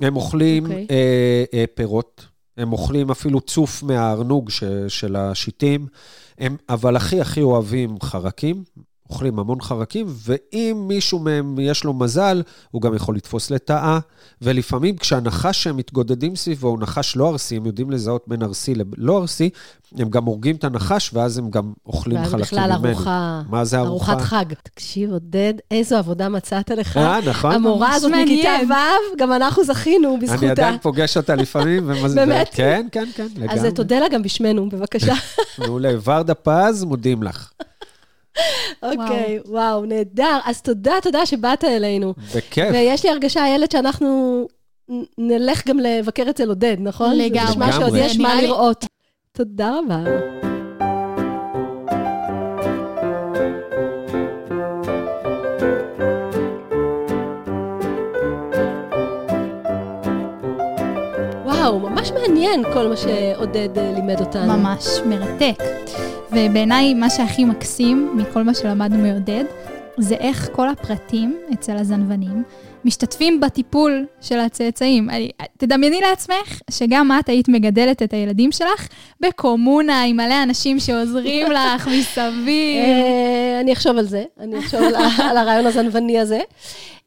[0.00, 0.86] הם אוכלים אוקיי.
[0.90, 2.26] אה, אה, פירות,
[2.56, 5.86] הם אוכלים אפילו צוף מהארנוג ש, של השיטים,
[6.38, 8.64] הם, אבל הכי הכי אוהבים חרקים,
[9.12, 13.98] אוכלים המון חרקים, ואם מישהו מהם יש לו מזל, הוא גם יכול לתפוס לטאה,
[14.42, 19.20] ולפעמים כשהנחש שהם מתגודדים סביבו הוא נחש לא ארסי, הם יודעים לזהות בין ארסי ללא
[19.20, 19.50] ארסי,
[19.98, 22.88] הם גם הורגים את הנחש, ואז הם גם אוכלים ואז חלקים בכלל ממנו.
[22.88, 24.12] ארוחה, מה זה ארוחה?
[24.12, 24.44] ארוחת חג.
[24.62, 26.96] תקשיב, עודד, איזו עבודה מצאת לך.
[26.96, 27.52] אה, נכון?
[27.54, 28.50] המורה הזאת מכיתה.
[28.68, 30.42] ו', גם אנחנו זכינו בזכותה.
[30.42, 32.14] אני עדיין פוגש אותה לפעמים, ומז...
[32.14, 32.48] באמת?
[32.52, 33.60] כן, כן, כן, לגמרי.
[33.60, 35.14] אז תודה לה גם בשמנו, בבקשה.
[35.58, 35.92] מעולה.
[36.04, 37.50] ורדה פז, מודים לך.
[38.82, 40.38] אוקיי, וואו, נהדר.
[40.44, 42.14] אז תודה, תודה שבאת אלינו.
[42.36, 42.68] בכיף.
[42.72, 44.46] ויש לי הרגשה, איילת, שאנחנו
[45.18, 47.16] נלך גם לבקר אצל עודד, נכון?
[47.16, 47.50] לגמרי.
[47.50, 47.94] נשמע שעוד.
[47.96, 48.84] יש מה לראות.
[49.32, 50.04] תודה רבה.
[61.44, 64.56] וואו, ממש מעניין כל מה שעודד אה, לימד אותנו.
[64.56, 65.62] ממש מרתק.
[66.32, 69.44] ובעיניי, מה שהכי מקסים מכל מה שלמדנו מעודד,
[69.98, 72.42] זה איך כל הפרטים אצל הזנוונים
[72.84, 75.10] משתתפים בטיפול של הצאצאים.
[75.10, 78.88] אני, תדמייני לעצמך שגם את היית מגדלת את הילדים שלך
[79.20, 82.84] בקומונה עם מלא אנשים שעוזרים לך מסביב.
[82.84, 84.94] אה, אני אחשוב על זה, אני אחשוב על
[85.30, 86.40] על הרעיון הזנווני הזה.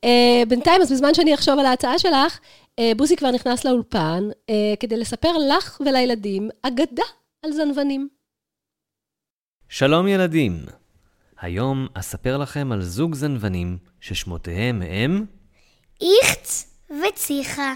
[0.03, 2.39] אה, בינתיים, אז בזמן שאני אחשוב על ההצעה שלך,
[2.79, 4.29] אה, בוסי כבר נכנס לאולפן
[4.79, 7.03] כדי לספר לך ולילדים אגדה
[7.45, 8.14] על זנוונים.
[9.69, 10.65] שלום ילדים.
[11.39, 15.25] היום אספר לכם על זוג זנוונים ששמותיהם הם
[16.01, 17.73] איכץ וציחה.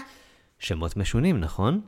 [0.58, 1.80] שמות משונים, נכון?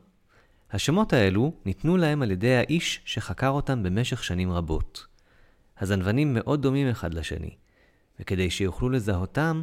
[0.70, 5.06] השמות האלו ניתנו להם על ידי האיש שחקר אותם במשך שנים רבות.
[5.80, 7.56] הזנוונים מאוד דומים אחד לשני,
[8.20, 9.62] וכדי שיוכלו לזהותם,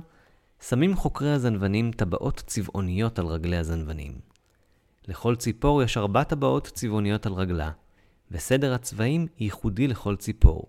[0.69, 4.13] שמים חוקרי הזנוונים טבעות צבעוניות על רגלי הזנוונים.
[5.07, 7.71] לכל ציפור יש ארבע טבעות צבעוניות על רגלה,
[8.31, 10.67] וסדר הצבעים ייחודי לכל ציפור.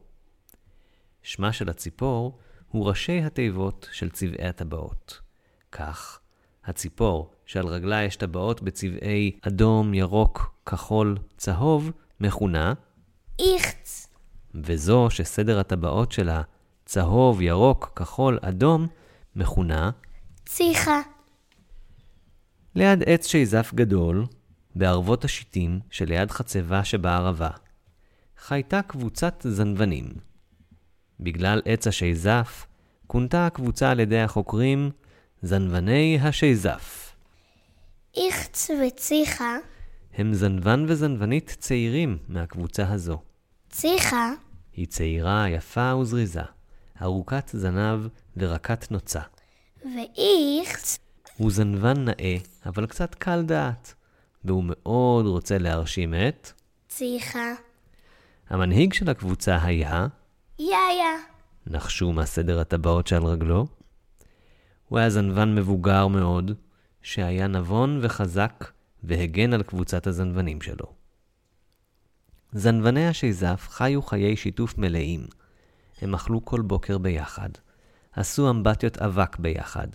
[1.22, 5.20] שמה של הציפור הוא ראשי התיבות של צבעי הטבעות.
[5.72, 6.20] כך,
[6.64, 12.74] הציפור שעל רגלה יש טבעות בצבעי אדום, ירוק, כחול, צהוב, מכונה,
[13.38, 14.06] איכץ.
[14.54, 16.42] וזו שסדר הטבעות שלה
[16.84, 18.86] צהוב, ירוק, כחול, אדום,
[19.36, 19.90] מכונה,
[20.46, 21.00] ציחה.
[22.74, 24.26] ליד עץ שיזף גדול,
[24.74, 27.50] בערבות השיטים שליד חצבה שבערבה,
[28.38, 30.08] חייתה קבוצת זנוונים.
[31.20, 32.66] בגלל עץ השיזף,
[33.06, 34.90] כונתה הקבוצה על ידי החוקרים
[35.42, 37.14] זנווני השיזף.
[38.16, 39.56] איכץ וציחה.
[40.14, 43.18] הם זנוון וזנוונית צעירים מהקבוצה הזו.
[43.70, 44.32] ציחה.
[44.72, 46.42] היא צעירה, יפה וזריזה,
[47.02, 48.06] ארוכת זנב
[48.36, 49.20] ורקת נוצה.
[49.84, 50.98] ואיכץ.
[51.36, 53.94] הוא זנוון נאה, אבל קצת קל דעת,
[54.44, 56.52] והוא מאוד רוצה להרשים את...
[56.88, 57.52] ציחה.
[58.48, 60.06] המנהיג של הקבוצה היה,
[60.58, 61.16] יאיה.
[61.66, 63.66] נחשו מה סדר הטבעות שעל רגלו?
[64.88, 66.52] הוא היה זנוון מבוגר מאוד,
[67.02, 68.72] שהיה נבון וחזק
[69.02, 70.86] והגן על קבוצת הזנוונים שלו.
[72.52, 75.26] זנווני השיזף חיו חיי שיתוף מלאים.
[76.00, 77.48] הם אכלו כל בוקר ביחד,
[78.12, 79.88] עשו אמבטיות אבק ביחד,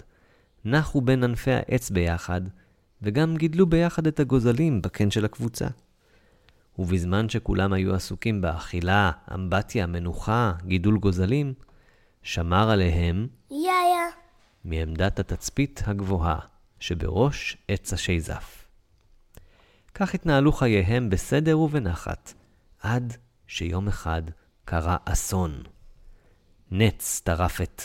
[0.65, 2.41] נחו בין ענפי העץ ביחד,
[3.05, 5.67] וגם גידלו ביחד את הגוזלים בקן של הקבוצה.
[6.79, 11.53] ובזמן שכולם היו עסוקים באכילה, אמבטיה, מנוחה, גידול גוזלים,
[12.23, 14.05] שמר עליהם יאיה.
[14.63, 16.39] מעמדת התצפית הגבוהה
[16.79, 18.67] שבראש עץ השיזף.
[19.93, 22.33] כך התנהלו חייהם בסדר ובנחת,
[22.79, 23.13] עד
[23.47, 24.21] שיום אחד
[24.65, 25.63] קרה אסון.
[26.71, 27.81] נץ טרף את,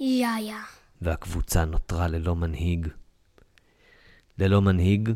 [0.00, 0.62] יאיה.
[1.02, 2.88] והקבוצה נותרה ללא מנהיג.
[4.38, 5.10] ללא מנהיג,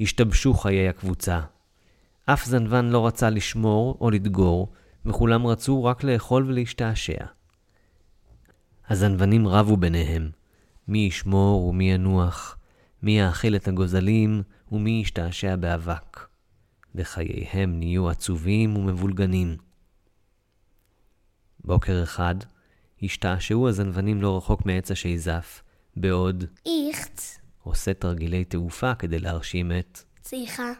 [0.00, 1.40] השתבשו חיי הקבוצה.
[2.24, 4.72] אף זנוון לא רצה לשמור או לדגור,
[5.06, 7.24] וכולם רצו רק לאכול ולהשתעשע.
[8.88, 10.30] הזנוונים רבו ביניהם,
[10.88, 12.56] מי ישמור ומי ינוח,
[13.02, 16.28] מי יאכיל את הגוזלים ומי ישתעשע באבק.
[16.94, 19.56] וחייהם נהיו עצובים ומבולגנים.
[21.64, 22.34] בוקר אחד,
[23.02, 25.62] השתעשעו הזנוונים לא רחוק מעץ השיזף,
[25.96, 27.37] בעוד איכץ.
[27.68, 30.00] עושה תרגילי תעופה כדי להרשים את...
[30.20, 30.72] ציחה.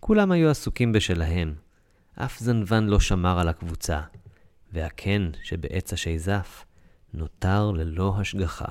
[0.00, 1.54] כולם היו עסוקים בשלהם.
[2.14, 4.00] אף זנוון לא שמר על הקבוצה,
[4.72, 6.64] והקן שבעץ השיזף
[7.14, 8.68] נותר ללא השגחה.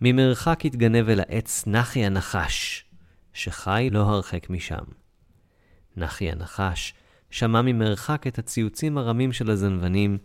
[0.00, 2.84] ממרחק התגנב אל העץ נחי הנחש,
[3.32, 4.84] שחי לא הרחק משם.
[5.96, 6.94] נחי הנחש
[7.30, 10.18] שמע ממרחק את הציוצים הרמים של הזנוונים,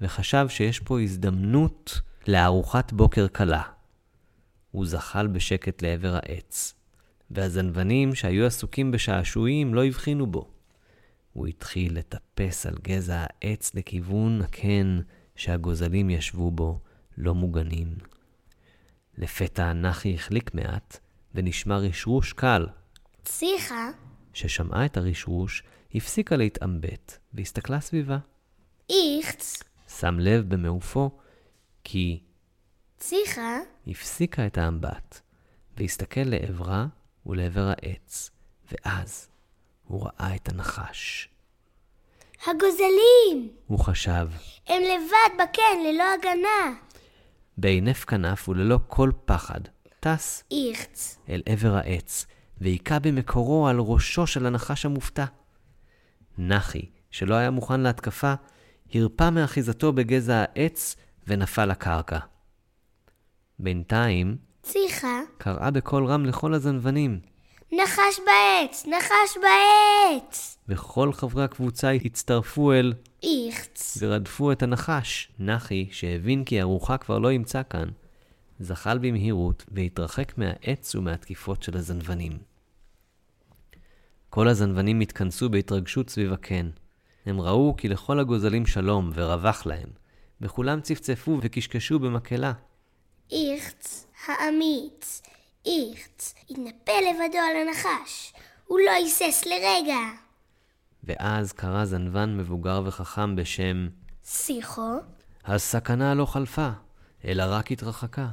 [0.00, 3.62] וחשב שיש פה הזדמנות לארוחת בוקר קלה.
[4.72, 6.74] הוא זחל בשקט לעבר העץ,
[7.30, 10.48] והזנוונים שהיו עסוקים בשעשועים לא הבחינו בו.
[11.32, 15.00] הוא התחיל לטפס על גזע העץ לכיוון הקן
[15.36, 16.80] שהגוזלים ישבו בו,
[17.18, 17.94] לא מוגנים.
[19.18, 20.98] לפתע נחי החליק מעט,
[21.34, 22.66] ונשמע רשרוש קל.
[23.24, 23.90] ציחה,
[24.32, 25.62] ששמעה את הרשרוש,
[25.94, 28.18] הפסיקה להתעמבט, והסתכלה סביבה.
[28.90, 29.62] איכץ,
[29.98, 31.10] שם לב במעופו,
[31.84, 32.20] כי
[33.02, 35.20] ציחה, הפסיקה את האמבט,
[35.76, 36.86] והסתכל לעברה
[37.26, 38.30] ולעבר העץ,
[38.72, 39.28] ואז
[39.84, 41.28] הוא ראה את הנחש.
[42.46, 43.48] הגוזלים!
[43.66, 44.28] הוא חשב,
[44.66, 46.78] הם לבד בקן, ללא הגנה.
[47.58, 49.60] בהינף כנף וללא כל פחד,
[50.00, 52.26] טס איכץ, אל עבר העץ,
[52.60, 55.24] והיכה במקורו על ראשו של הנחש המופתע.
[56.38, 58.34] נחי, שלא היה מוכן להתקפה,
[58.94, 62.18] הרפא מאחיזתו בגזע העץ ונפל לקרקע.
[63.62, 67.20] בינתיים, ציחה, קראה בקול רם לכל הזנבנים,
[67.72, 70.58] נחש בעץ, נחש בעץ!
[70.68, 75.28] וכל חברי הקבוצה הצטרפו אל איכץ, ורדפו את הנחש.
[75.38, 77.88] נחי, שהבין כי ארוחה כבר לא ימצא כאן,
[78.60, 82.38] זחל במהירות והתרחק מהעץ ומהתקיפות של הזנבנים.
[84.30, 86.70] כל הזנבנים התכנסו בהתרגשות סביב הקן.
[87.26, 89.88] הם ראו כי לכל הגוזלים שלום ורווח להם,
[90.40, 92.52] וכולם צפצפו וקשקשו במקהלה.
[93.32, 95.22] איכץ, האמיץ,
[95.66, 98.32] איכץ, התנפל לבדו על הנחש.
[98.66, 99.98] הוא לא היסס לרגע.
[101.04, 103.88] ואז קרא זנבן מבוגר וחכם בשם
[104.24, 104.96] שיחו,
[105.44, 106.68] הסכנה לא חלפה,
[107.24, 108.28] אלא רק התרחקה.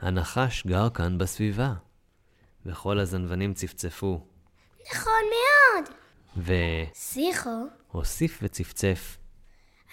[0.00, 1.72] הנחש גר כאן בסביבה.
[2.66, 4.20] וכל הזנבנים צפצפו,
[4.92, 5.90] נכון מאוד.
[6.36, 9.16] והוסיף שיחו, וצפצף,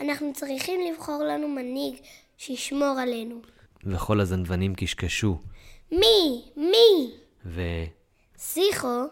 [0.01, 1.95] אנחנו צריכים לבחור לנו מנהיג
[2.37, 3.41] שישמור עלינו.
[3.83, 5.37] וכל הזנבנים קשקשו,
[5.91, 6.45] מי?
[6.55, 7.11] מי?
[7.45, 7.85] ואמר,
[8.37, 9.03] שיחו,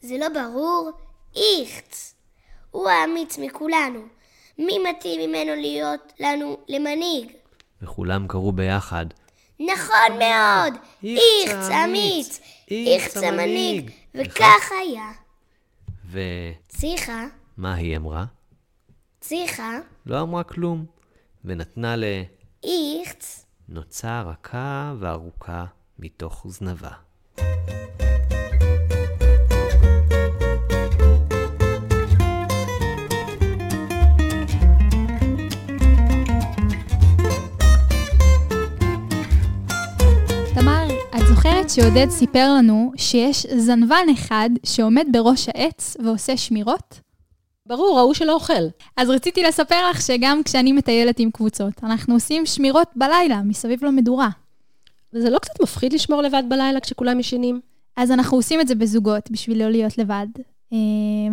[0.00, 0.90] זה לא ברור?
[1.36, 2.14] איכץ.
[2.70, 4.00] הוא האמיץ מכולנו.
[4.58, 7.32] מי מתאים ממנו להיות לנו למנהיג?
[7.82, 9.06] וכולם קראו ביחד,
[9.60, 10.74] נכון מאוד!
[11.04, 12.40] איכץ האמיץ!
[12.70, 13.90] איכץ המנהיג!
[14.14, 15.12] וכך היה.
[16.10, 17.26] ומה ציחה,
[17.64, 18.24] היא אמרה?
[19.20, 20.86] ציחה, לא אמרה כלום,
[21.44, 21.94] ונתנה
[22.64, 25.64] איכץ, לנוצה רכה וארוכה
[25.98, 26.92] מתוך זנבה.
[41.44, 47.03] זוכרת שעודד סיפר לנו שיש זנבן אחד שעומד בראש העץ ועושה שמירות?
[47.68, 48.52] ברור, ההוא שלא אוכל.
[48.96, 54.28] אז רציתי לספר לך שגם כשאני מטיילת עם קבוצות, אנחנו עושים שמירות בלילה, מסביב למדורה.
[55.12, 57.60] וזה לא קצת מפחיד לשמור לבד בלילה כשכולם ישנים?
[57.96, 60.26] אז אנחנו עושים את זה בזוגות בשביל לא להיות לבד.
[60.72, 60.78] אה,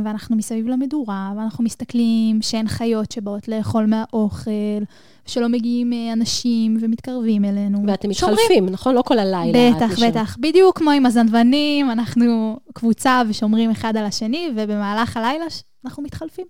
[0.05, 4.83] ואנחנו מסביב למדורה, ואנחנו מסתכלים שאין חיות שבאות לאכול מהאוכל,
[5.25, 7.83] שלא מגיעים אה, אנשים ומתקרבים אלינו.
[7.87, 8.37] ואתם שומרים.
[8.37, 8.95] מתחלפים, נכון?
[8.95, 9.71] לא כל הלילה.
[9.75, 9.99] בטח.
[10.03, 10.37] בטח.
[10.39, 15.45] בדיוק כמו עם הזנבנים, אנחנו קבוצה ושומרים אחד על השני, ובמהלך הלילה
[15.85, 16.45] אנחנו מתחלפים.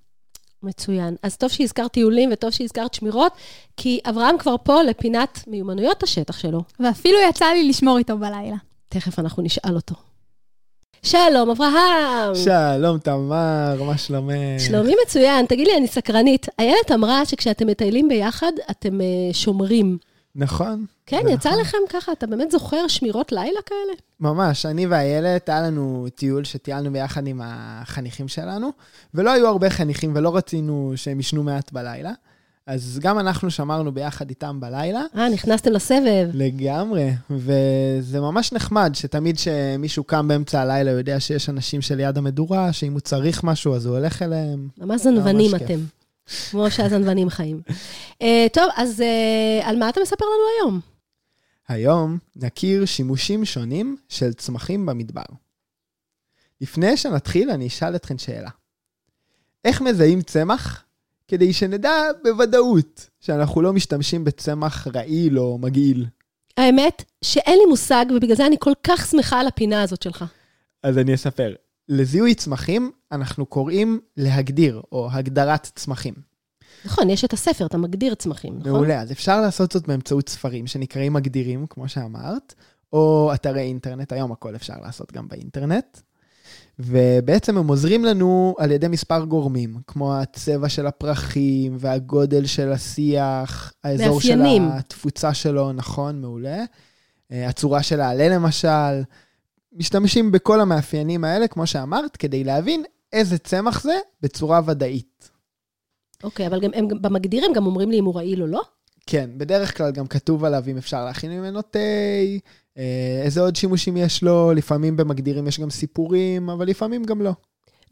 [0.63, 1.15] מצוין.
[1.23, 3.33] אז טוב שהזכרת טיולים וטוב שהזכרת שמירות,
[3.77, 6.61] כי אברהם כבר פה לפינת מיומנויות השטח שלו.
[6.79, 8.55] ואפילו יצא לי לשמור איתו בלילה.
[8.89, 9.95] תכף אנחנו נשאל אותו.
[11.03, 12.35] שלום, אברהם.
[12.35, 14.35] שלום, תמר, מה שלומך?
[14.59, 15.45] שלומי מצוין.
[15.45, 16.47] תגיד לי, אני סקרנית.
[16.59, 19.97] איילת אמרה שכשאתם מטיילים ביחד, אתם אה, שומרים.
[20.35, 20.85] נכון.
[21.05, 21.61] כן, זה יצא נכון.
[21.61, 23.93] לכם ככה, אתה באמת זוכר שמירות לילה כאלה?
[24.19, 28.69] ממש, אני ואיילת, היה לנו טיול שטיילנו ביחד עם החניכים שלנו,
[29.13, 32.11] ולא היו הרבה חניכים ולא רצינו שהם ישנו מעט בלילה,
[32.67, 35.01] אז גם אנחנו שמרנו ביחד איתם בלילה.
[35.17, 36.29] אה, נכנסתם לסבב.
[36.33, 42.73] לגמרי, וזה ממש נחמד שתמיד כשמישהו קם באמצע הלילה, הוא יודע שיש אנשים שליד המדורה,
[42.73, 44.67] שאם הוא צריך משהו אז הוא הולך אליהם.
[44.77, 45.55] ממש זנבנים.
[45.55, 45.79] אתם.
[46.51, 47.61] כמו שהזנבנים חיים.
[48.21, 50.79] אה, טוב, אז אה, על מה אתה מספר לנו היום?
[51.67, 55.23] היום נכיר שימושים שונים של צמחים במדבר.
[56.61, 58.49] לפני שנתחיל, אני אשאל אתכם שאלה.
[59.65, 60.83] איך מזהים צמח
[61.27, 66.05] כדי שנדע בוודאות שאנחנו לא משתמשים בצמח רעיל או מגעיל?
[66.57, 70.25] האמת שאין לי מושג, ובגלל זה אני כל כך שמחה על הפינה הזאת שלך.
[70.83, 71.53] אז אני אספר.
[71.91, 76.13] לזיהוי צמחים אנחנו קוראים להגדיר, או הגדרת צמחים.
[76.85, 78.71] נכון, יש את הספר, אתה מגדיר צמחים, נכון?
[78.71, 82.53] מעולה, אז אפשר לעשות זאת באמצעות ספרים שנקראים מגדירים, כמו שאמרת,
[82.93, 85.97] או אתרי אינטרנט, היום הכל אפשר לעשות גם באינטרנט.
[86.79, 93.73] ובעצם הם עוזרים לנו על ידי מספר גורמים, כמו הצבע של הפרחים והגודל של השיח,
[93.83, 94.63] האזור מאפיינים.
[94.71, 96.63] של התפוצה שלו, נכון, מעולה.
[97.31, 99.01] אה, הצורה של העלה למשל.
[99.73, 105.29] משתמשים בכל המאפיינים האלה, כמו שאמרת, כדי להבין איזה צמח זה בצורה ודאית.
[106.23, 108.61] אוקיי, אבל גם, הם, במגדיר הם גם אומרים לי אם הוא רעיל או לא?
[109.07, 111.79] כן, בדרך כלל גם כתוב עליו אם אפשר להכין ממנו תה,
[112.77, 117.31] אה, איזה עוד שימושים יש לו, לפעמים במגדירים יש גם סיפורים, אבל לפעמים גם לא.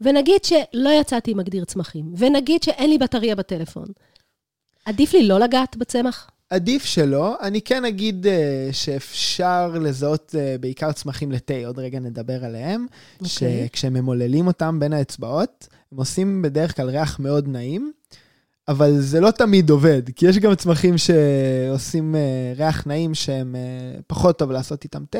[0.00, 3.86] ונגיד שלא יצאתי עם מגדיר צמחים, ונגיד שאין לי בטריה בטלפון.
[4.84, 6.29] עדיף לי לא לגעת בצמח?
[6.50, 7.36] עדיף שלא.
[7.42, 13.28] אני כן אגיד אה, שאפשר לזהות אה, בעיקר צמחים לתה, עוד רגע נדבר עליהם, אוקיי.
[13.28, 17.92] שכשהם ממוללים אותם בין האצבעות, הם עושים בדרך כלל ריח מאוד נעים,
[18.68, 24.00] אבל זה לא תמיד עובד, כי יש גם צמחים שעושים אה, ריח נעים שהם אה,
[24.06, 25.18] פחות טוב לעשות איתם תה.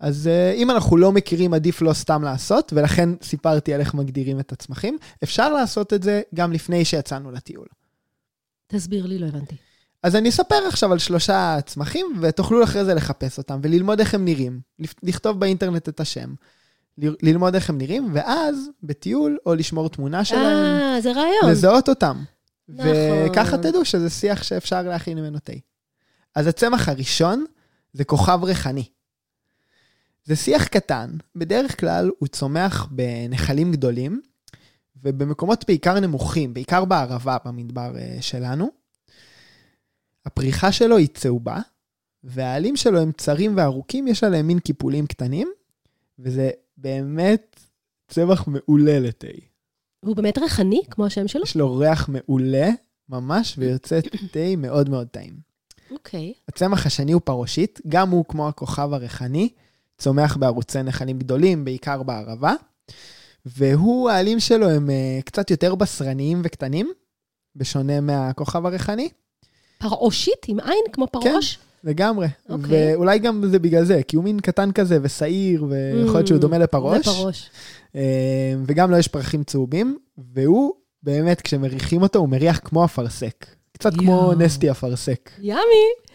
[0.00, 4.40] אז אה, אם אנחנו לא מכירים, עדיף לא סתם לעשות, ולכן סיפרתי על איך מגדירים
[4.40, 4.98] את הצמחים.
[5.22, 7.66] אפשר לעשות את זה גם לפני שיצאנו לטיול.
[8.66, 9.54] תסביר לי, לא הבנתי.
[10.02, 14.24] אז אני אספר עכשיו על שלושה צמחים, ותוכלו אחרי זה לחפש אותם, וללמוד איך הם
[14.24, 14.60] נראים.
[15.02, 16.34] לכתוב באינטרנט את השם.
[16.98, 21.50] ללמוד איך הם נראים, ואז בטיול, או לשמור תמונה שלהם, אה, זה רעיון.
[21.50, 22.22] לזהות אותם.
[22.68, 22.90] נכון.
[23.26, 25.52] וככה תדעו שזה שיח שאפשר להכין ממנו תה.
[26.34, 27.44] אז הצמח הראשון
[27.92, 28.84] זה כוכב ריחני.
[30.24, 34.20] זה שיח קטן, בדרך כלל הוא צומח בנחלים גדולים,
[35.02, 38.77] ובמקומות בעיקר נמוכים, בעיקר בערבה במדבר אה, שלנו.
[40.26, 41.58] הפריחה שלו היא צהובה,
[42.24, 45.48] והעלים שלו הם צרים וארוכים, יש עליהם מין קיפולים קטנים,
[46.18, 47.60] וזה באמת
[48.08, 49.26] צמח מעולה לתה.
[50.00, 51.42] הוא באמת ריחני, כמו השם שלו?
[51.42, 52.68] יש לו ריח מעולה,
[53.08, 54.00] ממש, ויוצא
[54.32, 55.34] תה מאוד מאוד טעים.
[55.90, 56.32] אוקיי.
[56.48, 59.48] הצמח השני הוא פרושית, גם הוא כמו הכוכב הריחני,
[59.98, 62.54] צומח בערוצי נחלים גדולים, בעיקר בערבה,
[63.46, 66.92] והוא, העלים שלו הם uh, קצת יותר בשרניים וקטנים,
[67.56, 69.08] בשונה מהכוכב הריחני,
[69.78, 71.58] פרעושית עם עין כמו פרעוש?
[71.84, 72.26] לגמרי.
[72.48, 72.94] אוקיי.
[72.94, 76.40] ואולי גם זה בגלל זה, כי הוא מין קטן כזה ושעיר, ויכול להיות שהוא Mm,
[76.40, 76.96] דומה לפרוש.
[77.08, 77.50] זה פרוש.
[77.96, 78.00] אה,
[78.66, 79.98] וגם לו יש פרחים צהובים,
[80.34, 83.46] והוא באמת, כשמריחים אותו, הוא מריח כמו אפרסק.
[83.72, 84.34] קצת כמו יואו.
[84.34, 85.30] נסטי אפרסק.
[85.38, 85.58] ימי.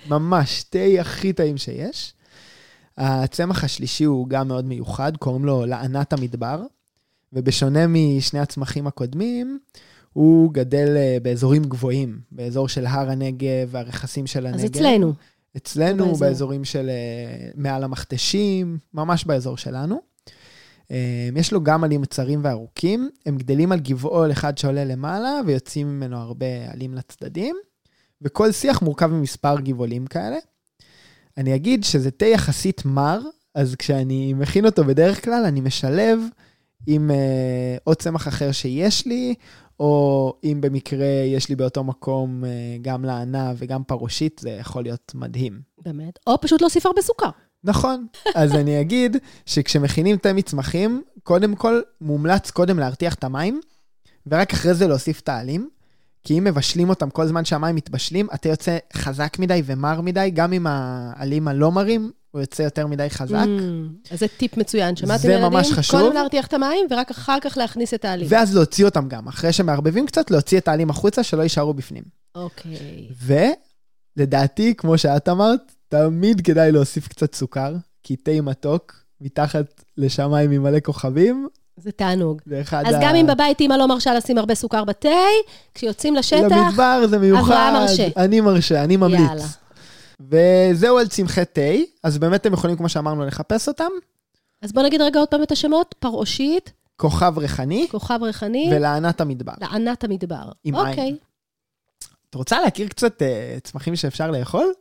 [0.09, 2.13] ממש, תה הכי טעים שיש.
[2.97, 6.61] הצמח השלישי הוא גם מאוד מיוחד, קוראים לו לענת המדבר,
[7.33, 9.59] ובשונה משני הצמחים הקודמים,
[10.13, 14.59] הוא גדל אה, באזורים גבוהים, באזור של הר הנגב והרכסים של הנגב.
[14.59, 15.13] אז אצלנו.
[15.57, 16.19] אצלנו, באזור.
[16.19, 20.01] באזורים של אה, מעל המכתשים, ממש באזור שלנו.
[20.91, 25.87] אה, יש לו גם עלים צרים וארוכים, הם גדלים על גבעול אחד שעולה למעלה, ויוצאים
[25.87, 27.55] ממנו הרבה עלים לצדדים,
[28.21, 30.37] וכל שיח מורכב ממספר גבעולים כאלה.
[31.37, 33.19] אני אגיד שזה תה יחסית מר,
[33.55, 36.19] אז כשאני מכין אותו בדרך כלל, אני משלב
[36.87, 39.33] עם אה, עוד צמח אחר שיש לי,
[39.79, 42.49] או אם במקרה יש לי באותו מקום אה,
[42.81, 45.61] גם לענה וגם פרושית, זה יכול להיות מדהים.
[45.85, 46.19] באמת.
[46.27, 47.29] או פשוט להוסיף הרבה סוכר.
[47.63, 48.07] נכון.
[48.35, 53.61] אז אני אגיד שכשמכינים תה מצמחים, קודם כל מומלץ קודם להרתיח את המים,
[54.27, 55.69] ורק אחרי זה להוסיף את העלים.
[56.23, 60.51] כי אם מבשלים אותם כל זמן שהמים מתבשלים, התה יוצא חזק מדי ומר מדי, גם
[60.51, 63.45] עם העלים הלא מרים, הוא יוצא יותר מדי חזק.
[63.45, 64.95] Mm, אז זה טיפ מצוין.
[64.95, 65.51] שמעתם זה ילדים?
[65.51, 65.99] ממש חשוב.
[66.01, 68.27] קודם להרתיח את המים, ורק אחר כך להכניס את העלים.
[68.29, 69.27] ואז להוציא אותם גם.
[69.27, 72.03] אחרי שמערבבים קצת, להוציא את העלים החוצה, שלא יישארו בפנים.
[72.35, 73.07] אוקיי.
[74.17, 80.63] ולדעתי, כמו שאת אמרת, תמיד כדאי להוסיף קצת סוכר, כי תה מתוק, מתחת לשמיים עם
[80.63, 82.41] מלא כוכבים, זה תענוג.
[82.45, 82.99] זה אחד אז ה...
[83.01, 85.09] גם אם בבית אימא לא מרשה לשים הרבה סוכר בתה,
[85.73, 87.41] כשיוצאים לשטח, למדבר זה מיוחד.
[87.41, 88.07] אברהם מרשה.
[88.17, 89.19] אני מרשה, אני ממליץ.
[89.19, 89.45] יאללה.
[90.19, 91.61] וזהו על צמחי תה,
[92.03, 93.89] אז באמת אתם יכולים, כמו שאמרנו, לחפש אותם.
[94.61, 95.95] אז בוא נגיד רגע עוד פעם את השמות.
[95.99, 99.53] פרעושית, כוכב ריחני כוכב ריחני, ולענת המדבר.
[99.61, 100.51] לענת המדבר.
[100.63, 101.03] עם אוקיי.
[101.03, 101.17] עין.
[102.29, 103.25] את רוצה להכיר קצת uh,
[103.63, 104.73] צמחים שאפשר לאכול?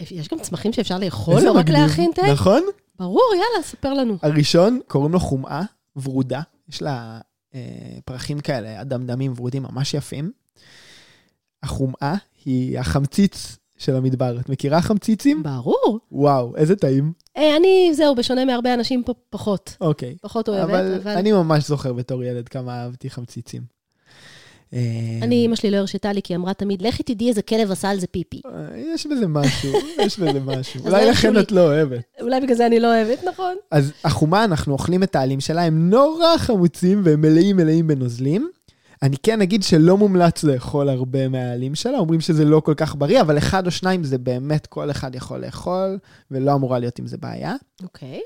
[0.00, 1.68] יש גם צמחים שאפשר לאכול, לא רק.
[1.68, 2.22] להכין תה?
[2.32, 2.62] נכון?
[2.98, 4.16] ברור, יאללה, ספר לנו.
[4.22, 5.62] הראשון, קוראים לו חומאה
[5.96, 6.40] ורודה.
[6.68, 7.20] יש לה
[7.54, 7.60] אה,
[8.04, 10.32] פרחים כאלה, אדמדמים ורודים ממש יפים.
[11.62, 14.40] החומאה היא החמציץ של המדבר.
[14.40, 15.42] את מכירה חמציצים?
[15.42, 15.98] ברור.
[16.12, 17.12] וואו, איזה טעים.
[17.36, 19.76] אה, אני, זהו, בשונה מהרבה אנשים פה, פחות.
[19.80, 20.16] אוקיי.
[20.22, 21.10] פחות אוהבת, אבל אבל...
[21.10, 23.62] אני ממש זוכר בתור ילד כמה אהבתי חמציצים.
[24.74, 24.78] אה,
[25.22, 27.90] אני, אמא שלי לא הרשתה לי, כי היא אמרה תמיד, לכי תדעי איזה כלב עשה
[27.90, 28.40] על זה פיפי.
[28.46, 29.72] אה, יש בזה משהו,
[30.06, 30.80] יש בזה משהו.
[30.84, 32.00] אולי לא לכן את לא אוהבת.
[32.20, 33.54] אולי בגלל זה אני לא אוהבת, נכון?
[33.70, 38.50] אז החומה, אנחנו אוכלים את העלים שלה, הם נורא חמוצים והם מלאים מלאים בנוזלים.
[39.02, 43.20] אני כן אגיד שלא מומלץ לאכול הרבה מהעלים שלה, אומרים שזה לא כל כך בריא,
[43.20, 45.98] אבל אחד או שניים זה באמת כל אחד יכול לאכול,
[46.30, 47.54] ולא אמורה להיות עם זה בעיה.
[47.82, 48.20] אוקיי.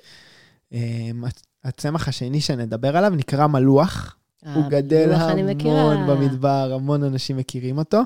[0.73, 1.25] אמ,
[1.65, 4.17] הצמח השני שנדבר עליו נקרא מלוח.
[4.55, 5.93] הוא אה, גדל אני מכירה.
[5.93, 8.01] המון במדבר, המון אנשים מכירים אותו.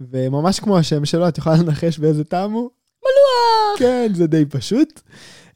[0.00, 2.70] וממש כמו השם שלו, את יכולה לנחש באיזה טעם הוא?
[3.02, 3.78] מלוח!
[3.78, 5.00] כן, זה די פשוט.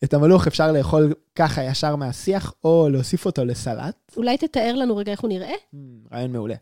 [0.04, 4.12] את המלוח אפשר לאכול ככה ישר מהשיח, או להוסיף אותו לסלט.
[4.16, 5.54] אולי תתאר לנו רגע איך הוא נראה?
[5.74, 5.78] Mm,
[6.12, 6.54] רעיון מעולה.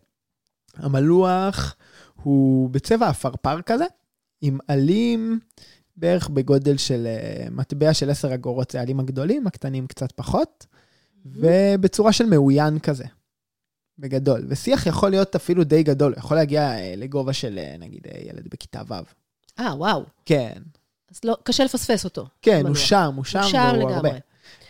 [0.77, 1.77] המלוח
[2.23, 3.85] הוא בצבע עפרפר כזה,
[4.41, 5.41] עם עלים
[5.97, 10.67] בערך בגודל של אה, מטבע של 10 אגורות, זה העלים הגדולים, הקטנים קצת פחות,
[11.27, 13.05] ובצורה של מאוין כזה,
[13.99, 14.47] בגדול.
[14.49, 18.83] ושיח יכול להיות אפילו די גדול, יכול להגיע אה, לגובה של אה, נגיד ילד בכיתה
[18.89, 18.95] ו'.
[19.59, 20.05] אה, וואו.
[20.25, 20.63] כן,
[21.13, 22.27] אז לא, קשה לפספס אותו.
[22.43, 22.75] כן, הוא.
[22.75, 24.09] שם, הוא שם, הוא שם והוא הרבה.
[24.09, 24.21] לגמרי.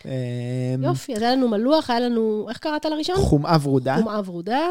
[0.05, 3.15] אמ, יופי, אז היה לנו מלוח, היה לנו, איך קראת לראשון?
[3.15, 3.95] חומאה ורודה.
[3.97, 4.67] חומאה ורודה.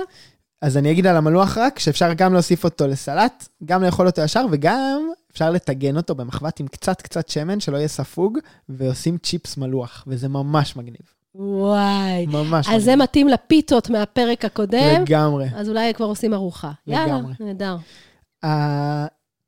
[0.63, 4.47] אז אני אגיד על המלוח רק, שאפשר גם להוסיף אותו לסלט, גם לאכול אותו ישר,
[4.51, 10.05] וגם אפשר לטגן אותו במחבת עם קצת קצת שמן, שלא יהיה ספוג, ועושים צ'יפס מלוח,
[10.07, 11.01] וזה ממש מגניב.
[11.35, 12.27] וואי.
[12.27, 13.03] ממש אז זה מגניב.
[13.03, 15.47] מתאים לפיתות מהפרק הקודם, לגמרי.
[15.57, 16.73] אז אולי כבר עושים ארוחה.
[16.87, 17.33] יאללה, לגמרי.
[17.41, 17.77] נהדר.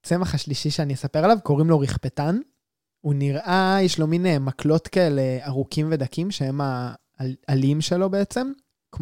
[0.05, 2.39] הצמח השלישי שאני אספר עליו, קוראים לו רכפתן.
[3.01, 6.61] הוא נראה, יש לו מין אה, מקלות כאלה ארוכים ודקים, שהם
[7.49, 8.53] העלים שלו בעצם,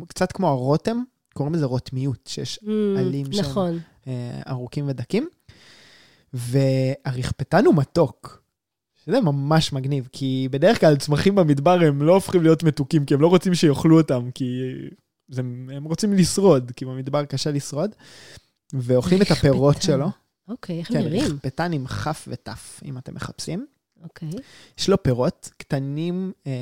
[0.08, 1.02] קצת כמו הרותם,
[1.34, 2.66] קוראים לזה רוטמיות, שיש Mm,
[2.98, 3.26] עלים.
[3.40, 3.78] נכון.
[4.06, 5.28] אה, ארוכים ודקים.
[6.32, 8.42] והרכפתן הוא מתוק.
[9.04, 13.20] שזה ממש מגניב, כי בדרך כלל צמחים במדבר הם לא הופכים להיות מתוקים, כי הם
[13.20, 14.60] לא רוצים שיאכלו אותם, כי
[15.28, 15.40] זה,
[15.76, 17.90] הם רוצים לשרוד, כי במדבר קשה לשרוד.
[18.72, 19.82] ואוכלים את הפירות.
[19.82, 20.21] שלו.
[20.48, 21.24] אוקיי, איך הם כן, נראים?
[21.24, 23.66] רכפתן עם כף ותף, אם אתם מחפשים.
[24.02, 24.30] אוקיי.
[24.78, 26.52] יש לו פירות קטנים, אה,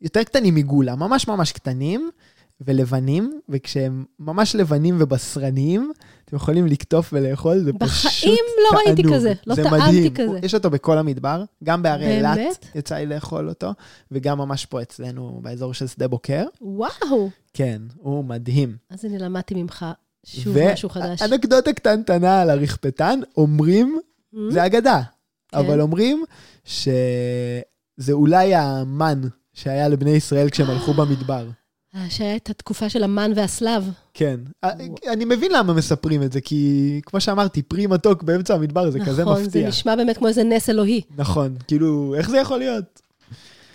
[0.00, 2.10] יותר קטנים מגולה, ממש ממש קטנים
[2.60, 5.92] ולבנים, וכשהם ממש לבנים ובשרניים,
[6.24, 8.38] אתם יכולים לקטוף ולאכול, זה פשוט בחיים
[8.72, 9.16] לא ראיתי תענוג.
[9.16, 10.14] כזה, לא זה טעמתי מדהים.
[10.14, 10.26] כזה.
[10.26, 12.66] הוא- יש אותו בכל המדבר, גם בהרי אילת?
[12.74, 13.70] יצא לי לאכול אותו,
[14.10, 16.44] וגם ממש פה אצלנו, באזור של שדה בוקר.
[16.60, 17.30] וואו.
[17.54, 18.76] כן, הוא מדהים.
[18.90, 19.86] אז אני למדתי ממך
[20.24, 21.22] שוב ו- משהו חדש.
[21.22, 23.98] אנקדוטה קטנטנה על הרכפתן, אומרים
[24.34, 24.38] Mm?
[24.50, 25.00] זה אגדה,
[25.48, 25.58] כן.
[25.58, 26.24] אבל אומרים
[26.64, 29.20] שזה אולי המן
[29.52, 31.46] שהיה לבני ישראל כשהם הלכו במדבר.
[31.94, 33.90] אה, שהיה את התקופה של המן והסלב.
[34.14, 34.40] כן.
[35.12, 39.22] אני מבין למה מספרים את זה, כי כמו שאמרתי, פרי מתוק באמצע המדבר זה כזה
[39.22, 39.68] נכון, זה מפתיע.
[39.68, 41.00] נשמע באמת כמו איזה נס אלוהי.
[41.16, 43.00] נכון, כאילו, איך זה יכול להיות?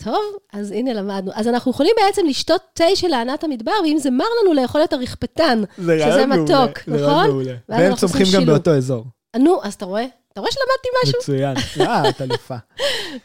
[0.04, 1.32] טוב, אז הנה למדנו.
[1.36, 4.94] אז אנחנו יכולים בעצם לשתות תה של לענת המדבר, ואם זה מר לנו לאכול את
[4.94, 5.64] הרכפתן.
[5.78, 6.44] זה שזה מעולה.
[6.44, 7.28] מתוק, נכון?
[7.28, 7.54] מעולה.
[7.70, 8.46] והם צומחים גם.
[8.46, 9.06] באותו אזור.
[9.36, 10.06] נו, אז אתה רואה?
[10.34, 11.20] אתה רואה שלמדתי משהו?
[11.20, 11.58] מצוין.
[11.88, 12.56] אה, את אלופה.
[12.56, 12.60] אז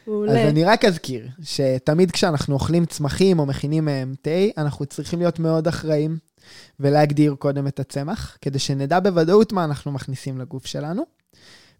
[0.06, 0.48] מעולה.
[0.48, 5.68] אני רק אזכיר, שתמיד כשאנחנו אוכלים צמחים או מכינים מהם תה, אנחנו צריכים להיות מאוד
[5.68, 6.18] אחראים
[6.80, 11.02] ולהגדיר קודם את הצמח, כדי שנדע בוודאות מה אנחנו מכניסים לגוף שלנו.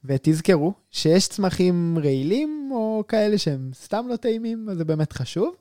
[0.05, 5.55] ותזכרו שיש צמחים רעילים או כאלה שהם סתם לא טעימים, אז זה באמת חשוב.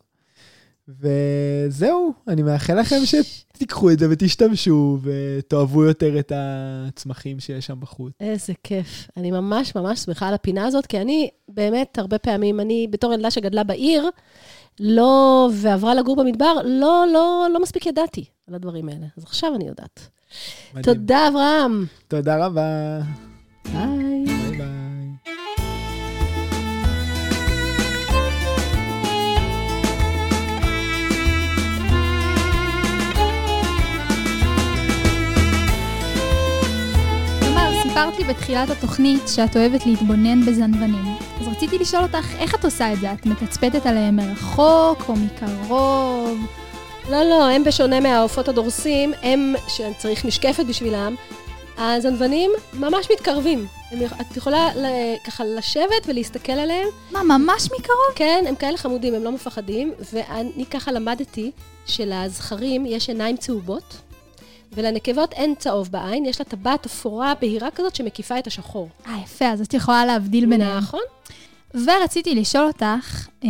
[0.87, 8.13] וזהו, אני מאחל לכם שתיקחו את זה ותשתמשו ותאהבו יותר את הצמחים שיש שם בחוץ.
[8.19, 9.07] איזה כיף.
[9.17, 13.31] אני ממש ממש שמחה על הפינה הזאת, כי אני באמת, הרבה פעמים, אני בתור ילדה
[13.31, 14.09] שגדלה בעיר,
[14.79, 19.05] לא, ועברה לגור במדבר, לא, לא, לא מספיק ידעתי על הדברים האלה.
[19.17, 19.99] אז עכשיו אני יודעת.
[20.73, 20.83] מדהים.
[20.83, 21.85] תודה, אברהם.
[22.07, 22.99] תודה רבה.
[38.05, 41.05] סיפרת לי בתחילת התוכנית שאת אוהבת להתבונן בזנבנים.
[41.41, 43.13] אז רציתי לשאול אותך, איך את עושה את זה?
[43.13, 46.39] את מתצפתת עליהם מרחוק או מקרוב?
[47.09, 51.15] לא, לא, הם בשונה מהעופות הדורסים, הם, שצריך משקפת בשבילם,
[51.77, 53.67] הזנוונים ממש מתקרבים.
[53.91, 56.87] הם, את יכולה ל- ככה לשבת ולהסתכל עליהם.
[57.11, 58.07] מה, ממש מקרוב?
[58.15, 61.51] כן, הם כאלה חמודים, הם לא מפחדים, ואני ככה למדתי
[61.85, 63.95] שלזכרים יש עיניים צהובות,
[64.75, 68.89] ולנקבות אין צהוב בעין, יש לה טבעת אפורה בהירה כזאת שמקיפה את השחור.
[69.07, 70.77] אה, יפה, אז את יכולה להבדיל ביניהם.
[70.77, 71.01] נכון?
[71.73, 73.49] ורציתי לשאול אותך, אה,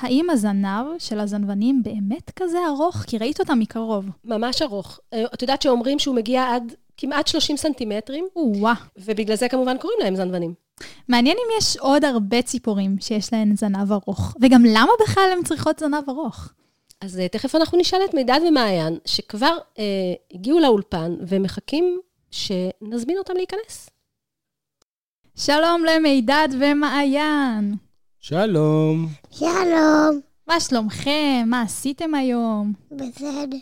[0.00, 2.96] האם הזנב של הזנבנים באמת כזה ארוך?
[3.06, 4.04] כי ראית אותם מקרוב.
[4.24, 5.00] ממש ארוך.
[5.12, 8.74] אה, את יודעת שאומרים שהוא מגיע עד כמעט 30 סנטימטרים, או-אה.
[8.96, 10.54] ובגלל זה כמובן קוראים להם זנבנים.
[11.08, 14.34] מעניין אם יש עוד הרבה ציפורים שיש להן זנב ארוך.
[14.40, 16.48] וגם למה בכלל הן צריכות זנב ארוך?
[17.00, 19.84] אז אה, תכף אנחנו נשאל את מידד ומעיין, שכבר אה,
[20.34, 23.90] הגיעו לאולפן ומחכים שנזמין אותם להיכנס.
[25.36, 27.74] שלום למידד ומעיין.
[28.20, 29.08] שלום.
[29.30, 31.44] שלום, מה שלומכם?
[31.46, 32.72] מה עשיתם היום?
[32.90, 33.56] בסדר.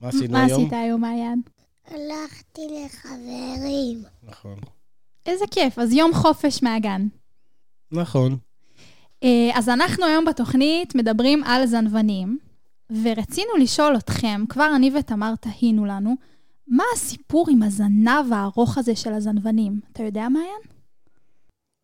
[0.00, 0.60] מה עשינו מה היום?
[0.60, 1.42] עשית היום, מעיין?
[1.86, 4.02] הלכתי לחברים.
[4.22, 4.58] נכון.
[5.26, 7.06] איזה כיף, אז יום חופש מהגן.
[7.92, 8.36] נכון.
[9.22, 12.38] אה, אז אנחנו היום בתוכנית מדברים על זנבנים,
[12.90, 16.14] ורצינו לשאול אתכם, כבר אני ותמר תהינו לנו,
[16.66, 19.80] מה הסיפור עם הזנב הארוך הזה של הזנבנים?
[19.92, 20.60] אתה יודע, מעיין?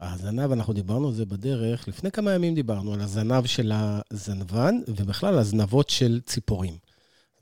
[0.00, 5.38] הזנב, אנחנו דיברנו על זה בדרך, לפני כמה ימים דיברנו על הזנב של הזנבן, ובכלל
[5.38, 6.74] הזנבות של ציפורים.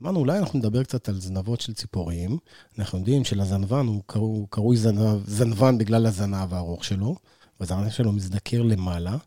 [0.01, 2.37] אמרנו, אולי אנחנו נדבר קצת על זנבות של ציפורים.
[2.79, 3.85] אנחנו יודעים שלזנבן
[4.15, 7.15] הוא קרוי זנב, זנבן בגלל הזנב הארוך שלו,
[7.59, 9.17] והזנב שלו מזדקר למעלה,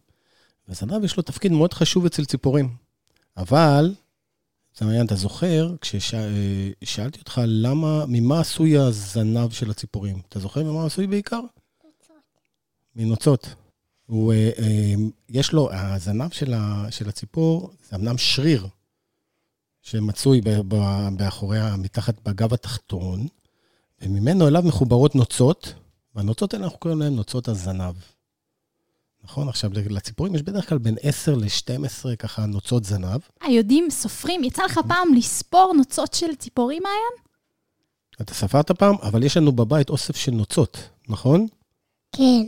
[0.70, 2.76] וזנב יש לו תפקיד מאוד חשוב אצל ציפורים.
[3.36, 3.94] אבל,
[4.78, 10.20] זה מעניין, אתה זוכר, כששאלתי אותך למה, ממה עשוי הזנב של הציפורים?
[10.28, 11.40] אתה זוכר ממה עשוי בעיקר?
[12.96, 13.54] מנוצות.
[14.06, 14.94] הוא, אה, אה,
[15.28, 18.66] יש לו, הזנב של, ה, של הציפור, זה אמנם שריר,
[19.82, 20.40] שמצוי
[21.16, 23.26] באחורי, מתחת בגב התחתון,
[24.02, 25.74] וממנו אליו מחוברות נוצות,
[26.14, 27.94] והנוצות האלה אנחנו קוראים להן נוצות הזנב.
[29.30, 29.48] נכון?
[29.48, 33.20] עכשיו, לציפורים יש בדרך כלל בין 10 ל-12 ככה נוצות זנב.
[33.42, 37.24] אה, יודעים, סופרים, יצא לך פעם לספור נוצות של ציפורים, מעיין?
[38.20, 40.78] אתה ספרת פעם, אבל יש לנו בבית אוסף של נוצות,
[41.08, 41.46] נכון?
[42.12, 42.42] כן.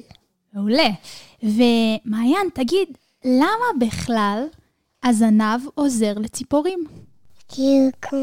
[0.52, 0.88] מעולה.
[1.42, 2.88] ומעיין, תגיד,
[3.24, 4.44] למה בכלל
[5.02, 6.84] הזנב עוזר לציפורים?
[7.48, 8.18] כי הוא כמו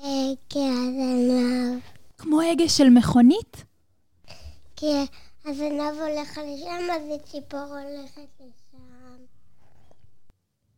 [0.00, 1.80] הגה הזנב.
[2.18, 3.64] כמו הגה של מכונית?
[4.76, 4.86] כי
[5.44, 8.60] הזנב הולך לשם, אז הציפור הולכת לשם.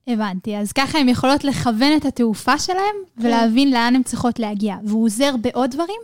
[0.07, 4.77] הבנתי, אז ככה הן יכולות לכוון את התעופה שלהם ולהבין לאן הן צריכות להגיע.
[4.87, 6.01] והוא עוזר בעוד דברים?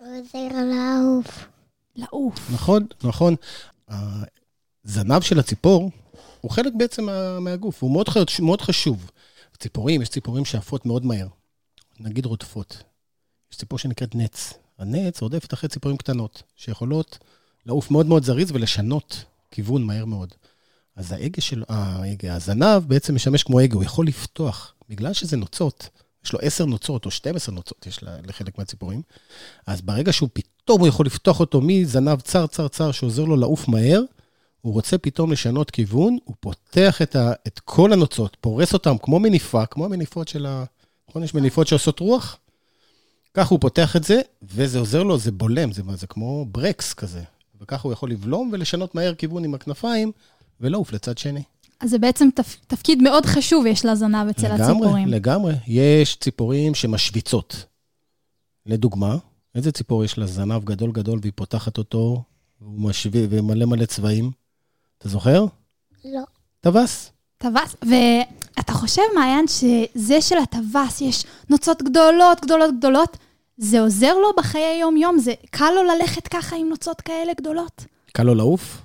[0.00, 1.46] הוא עוזר לעוף.
[1.96, 2.50] לעוף.
[2.54, 3.34] נכון, נכון.
[4.84, 5.90] הזנב של הציפור
[6.40, 9.10] הוא חלק בעצם מה, מהגוף, הוא מאוד, חשוב, מאוד חשוב.
[9.58, 11.26] ציפורים, יש ציפורים שעפות מאוד מהר,
[12.00, 12.82] נגיד רודפות.
[13.52, 14.52] יש ציפור שנקראת נץ.
[14.78, 17.18] הנץ רודפת אחרי ציפורים קטנות, שיכולות
[17.66, 20.34] לעוף מאוד מאוד זריז ולשנות כיוון מהר מאוד.
[20.96, 24.74] אז ההגה של, ההגה, הזנב בעצם משמש כמו הגה, הוא יכול לפתוח.
[24.88, 25.88] בגלל שזה נוצות,
[26.24, 29.02] יש לו עשר נוצות או 12 נוצות, יש לחלק מהציפורים,
[29.66, 33.68] אז ברגע שהוא פתאום, הוא יכול לפתוח אותו מזנב צר, צר, צר, שעוזר לו לעוף
[33.68, 34.02] מהר,
[34.60, 39.18] הוא רוצה פתאום לשנות כיוון, הוא פותח את, ה, את כל הנוצות, פורס אותם כמו
[39.18, 40.64] מניפה, כמו המניפות של ה...
[41.08, 41.22] נכון?
[41.24, 42.38] יש מניפות שעושות רוח?
[43.34, 47.22] ככה הוא פותח את זה, וזה עוזר לו, זה בולם, זה, זה כמו ברקס כזה.
[47.60, 50.12] וככה הוא יכול לבלום ולשנות מהר כיוון עם הכנפיים,
[50.60, 51.42] ולעוף לצד שני.
[51.80, 52.56] אז זה בעצם תפ...
[52.66, 55.08] תפקיד מאוד חשוב יש לזנב אצל לגמרי, הציפורים.
[55.08, 57.64] לגמרי, יש ציפורים שמשוויצות.
[58.66, 59.16] לדוגמה,
[59.54, 62.22] איזה ציפור יש לה זנב גדול גדול והיא פותחת אותו,
[62.60, 64.30] והוא משווה, ומלא מלא צבעים?
[64.98, 65.46] אתה זוכר?
[66.04, 66.22] לא.
[66.60, 67.12] טווס.
[67.38, 73.16] טווס, ואתה חושב, מעיין, שזה של הטווס יש נוצות גדולות, גדולות, גדולות,
[73.56, 75.18] זה עוזר לו בחיי יום-יום?
[75.18, 77.84] זה קל לו ללכת ככה עם נוצות כאלה גדולות?
[78.12, 78.82] קל לו לעוף?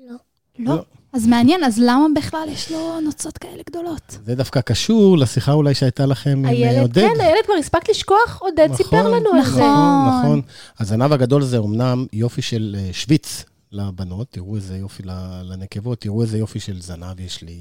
[0.00, 0.14] לא.
[0.58, 0.74] לא.
[0.76, 0.82] לא.
[1.12, 4.18] אז מעניין, אז למה בכלל יש לו נוצות כאלה גדולות?
[4.24, 6.94] זה דווקא קשור לשיחה אולי שהייתה לכם עם אה, עודד.
[7.14, 9.50] כן, הילד כבר הספק לשכוח, עודד נכון, סיפר לנו על זה.
[9.50, 10.18] נכון.
[10.20, 10.42] נכון.
[10.78, 16.22] הזנב הגדול זה אומנם יופי של אה, שוויץ לבנות, תראו איזה יופי ל- לנקבות, תראו
[16.22, 17.60] איזה יופי של זנב יש לי.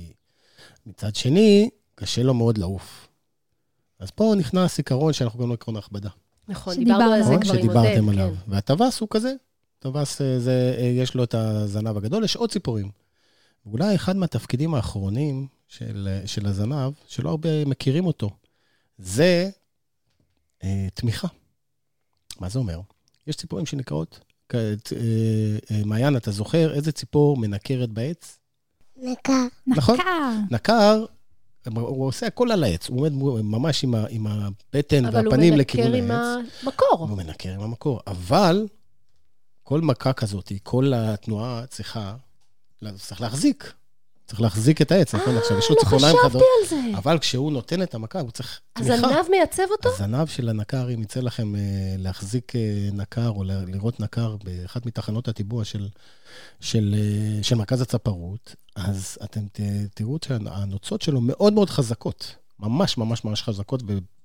[0.86, 3.07] מצד שני, קשה לו מאוד לעוף.
[3.99, 6.09] אז פה נכנס עיקרון שאנחנו קוראים לו עקרון ההכבדה.
[6.47, 7.29] נכון, דיברנו על זה?
[7.29, 7.59] כבר עם עודד.
[7.59, 8.09] שדיברתם כן.
[8.09, 8.35] עליו.
[8.47, 9.33] והטווס הוא כזה.
[9.79, 12.91] טווס, אה, זה, אה, יש לו את הזנב הגדול, יש עוד ציפורים.
[13.65, 18.29] ואולי אחד מהתפקידים האחרונים של, אה, של הזנב, שלא הרבה מכירים אותו,
[18.97, 19.49] זה
[20.63, 21.27] אה, תמיכה.
[22.39, 22.79] מה זה אומר?
[23.27, 24.19] יש ציפורים שנקראות,
[24.53, 24.73] אה,
[25.71, 28.39] אה, מעיין, אתה זוכר איזה ציפור מנקרת בעץ?
[28.97, 29.45] נקר.
[29.67, 29.97] נכון.
[29.99, 30.31] נקר.
[30.51, 31.05] נקר,
[31.72, 35.53] הוא עושה הכל על העץ, הוא עומד ממש עם, ה, עם הבטן אבל הוא והפנים
[35.53, 36.45] מנקר לכיוון עם העץ.
[36.64, 37.07] המקור.
[37.09, 37.99] הוא מנקר עם המקור.
[38.07, 38.68] אבל
[39.64, 42.16] כל מכה כזאת, כל התנועה צריכה,
[42.95, 43.74] צריך להחזיק.
[44.26, 45.38] צריך להחזיק את העץ, נכון?
[45.38, 46.97] עכשיו, יש לו לא ציפורניים חשבתי חדות, על זה.
[46.97, 48.93] אבל כשהוא נותן את המכה, הוא צריך תמיכה.
[48.93, 49.89] הזנב מייצב אותו?
[49.89, 51.61] הזנב של הנקר, אם יצא לכם אה,
[51.97, 55.88] להחזיק אה, נקר או לראות נקר באחת מתחנות הטיבוע של,
[56.59, 59.41] של, אה, של מרכז הצפרות, אז אתם
[59.93, 62.36] תראו שהנוצות שלו מאוד מאוד חזקות.
[62.59, 63.84] ממש ממש ממש חזקות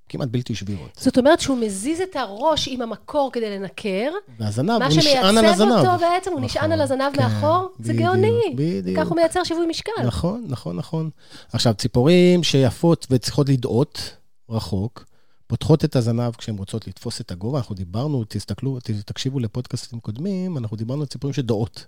[0.08, 0.90] וכמעט בלתי שבירות.
[1.00, 5.34] זאת אומרת שהוא מזיז את הראש עם המקור כדי לנקר, והזנב, מה הוא נשען על
[5.34, 5.86] שמייצב הזנב.
[5.86, 7.68] אותו בעצם, הוא נשען נכון, על הזנב כן, מאחור?
[7.78, 8.54] זה בדיוק, גאוני.
[8.54, 8.98] בדיוק.
[9.00, 9.92] כך הוא מייצר שיווי משקל.
[10.06, 11.10] נכון, נכון, נכון.
[11.52, 14.16] עכשיו, ציפורים שיפות וצריכות לדאות
[14.50, 15.04] רחוק,
[15.46, 17.58] פותחות את הזנב כשהן רוצות לתפוס את הגובה.
[17.58, 21.86] אנחנו דיברנו, תסתכלו, תקשיבו לפודקאסטים קודמים, אנחנו דיברנו על ציפורים שדאות.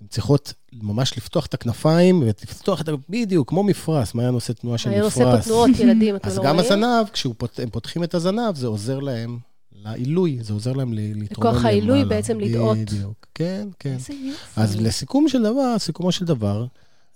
[0.00, 2.92] הן צריכות ממש לפתוח את הכנפיים ולפתוח את ה...
[3.08, 5.12] בדיוק, כמו מפרש, מעיין עושה תנועה של אני מפרש.
[5.12, 6.72] עושה פה תנועות, ילדים, אתם אז לא גם רואים?
[6.72, 7.32] הזנב, כשהם
[7.72, 9.38] פותחים את הזנב, זה עוזר להם
[9.84, 12.04] לעילוי, זה עוזר להם ל- להתרומם לכוח העילוי.
[12.04, 12.78] בעצם לדאות.
[12.78, 13.92] בדיוק, כן, כן.
[13.92, 14.60] איזה יופי.
[14.60, 16.66] אז לסיכום של דבר, סיכומו של דבר,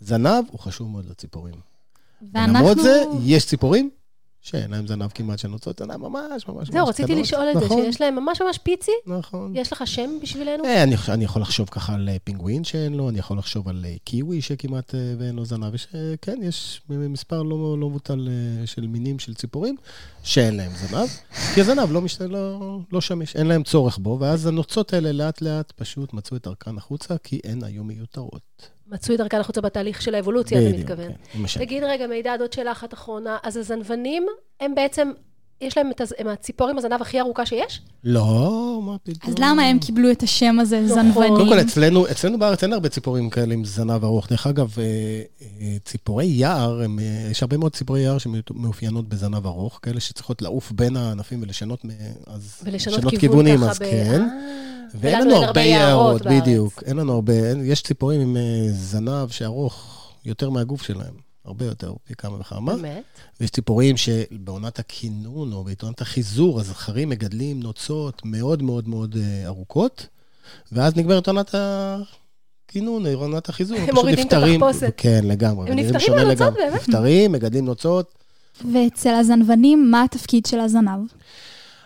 [0.01, 1.55] זנב הוא חשוב מאוד לציפורים.
[2.35, 2.59] ואנחנו...
[2.59, 3.91] למרות זה, יש ציפורים
[4.45, 7.22] שאין להם זנב כמעט, שנוצות זנב ממש, ממש זהו, ממש רציתי קטנות.
[7.22, 8.92] לשאול את זה, נכון, שיש להם ממש ממש פיצי.
[9.07, 9.53] נכון.
[9.57, 10.64] יש לך שם בשבילנו?
[10.64, 13.95] אה, אני, יכול לחשוב ככה על אה, פינגווין שאין לו, אני יכול לחשוב על אה,
[14.05, 15.74] קיווי שכמעט ואין לו זנב.
[16.22, 18.28] כן, יש מספר לא, לא מבוטל
[18.64, 19.76] של מינים של ציפורים
[20.22, 21.09] שאין להם זנב,
[21.55, 22.03] כי הזנב לא.
[22.20, 26.47] לא, לא שמש, אין להם צורך בו, ואז הנוצות האלה לאט לאט פשוט מצאו את
[26.47, 28.53] דרכן החוצה, כי הן היו מיותרות.
[28.86, 31.12] מצאו את דרכן החוצה בתהליך של האבולוציה, אתה בדיוק, מתכוון.
[31.12, 31.59] כן.
[31.59, 33.38] תגיד רגע, מידע, עוד שאלה אחת אחרונה.
[33.42, 34.26] אז הזנוונים,
[34.61, 35.12] הם בעצם,
[35.64, 37.80] יש להם את הז- הם הציפור עם הזנב הכי ארוכה שיש?
[38.04, 39.32] לא, מה פתאום.
[39.32, 41.02] אז למה הם קיבלו את השם הזה, נכון.
[41.02, 41.34] זנוונים?
[41.36, 44.28] קודם כל, אצלנו, אצלנו בארץ אין הרבה ציפורים כאלה עם זנב ארוך.
[44.30, 44.84] דרך אגב, אה,
[45.60, 50.42] אה, ציפורי יער, הם, אה, יש הרבה מאוד ציפורי יער שמאופיינות בזנב ארוך, כאלה שצריכות
[50.42, 51.82] לעוף בין הענפים ולשנות
[52.26, 54.22] אז ולשנות כיוונים, אז ב- כן.
[54.94, 56.22] ואין לנו הרבה יערות.
[56.26, 56.82] בדיוק.
[56.86, 57.32] אין לנו הרבה,
[57.64, 58.36] יש ציפורים עם
[58.70, 62.76] זנב שארוך יותר מהגוף שלהם, הרבה יותר, פי כמה וכמה.
[62.76, 63.03] באמת?
[63.40, 70.07] ויש ציפורים שבעונת הכינון או בעונת החיזור, הזכרים מגדלים נוצות מאוד מאוד מאוד אה, ארוכות,
[70.72, 73.76] ואז נגמרת עונת הכינון, עונת החיזור.
[73.76, 74.62] הם פשוט מורידים את נפטרים.
[74.62, 74.95] התחפושת.
[74.97, 75.70] כן, לגמרי.
[75.70, 76.55] הם נפטרים מהנוצות.
[76.55, 76.74] באמת?
[76.74, 78.14] נפטרים, מגדלים נוצות.
[78.72, 81.01] ואצל הזנוונים, מה התפקיד של הזנב?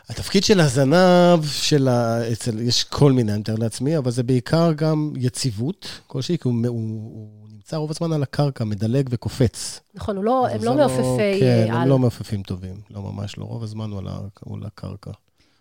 [0.09, 2.21] התפקיד של הזנב, של ה...
[2.33, 2.61] אצל...
[2.61, 6.71] יש כל מיני, אני מתאר לעצמי, אבל זה בעיקר גם יציבות כלשהי, כי הוא, הוא,
[7.15, 9.81] הוא נמצא רוב הזמן על הקרקע, מדלג וקופץ.
[9.95, 11.77] נכון, הוא לא- הם לא זה מעופפי כן, על.
[11.77, 14.19] הם לא מעופפים טובים, לא ממש לא, רוב הזמן הוא על, ה...
[14.41, 15.11] הוא על הקרקע.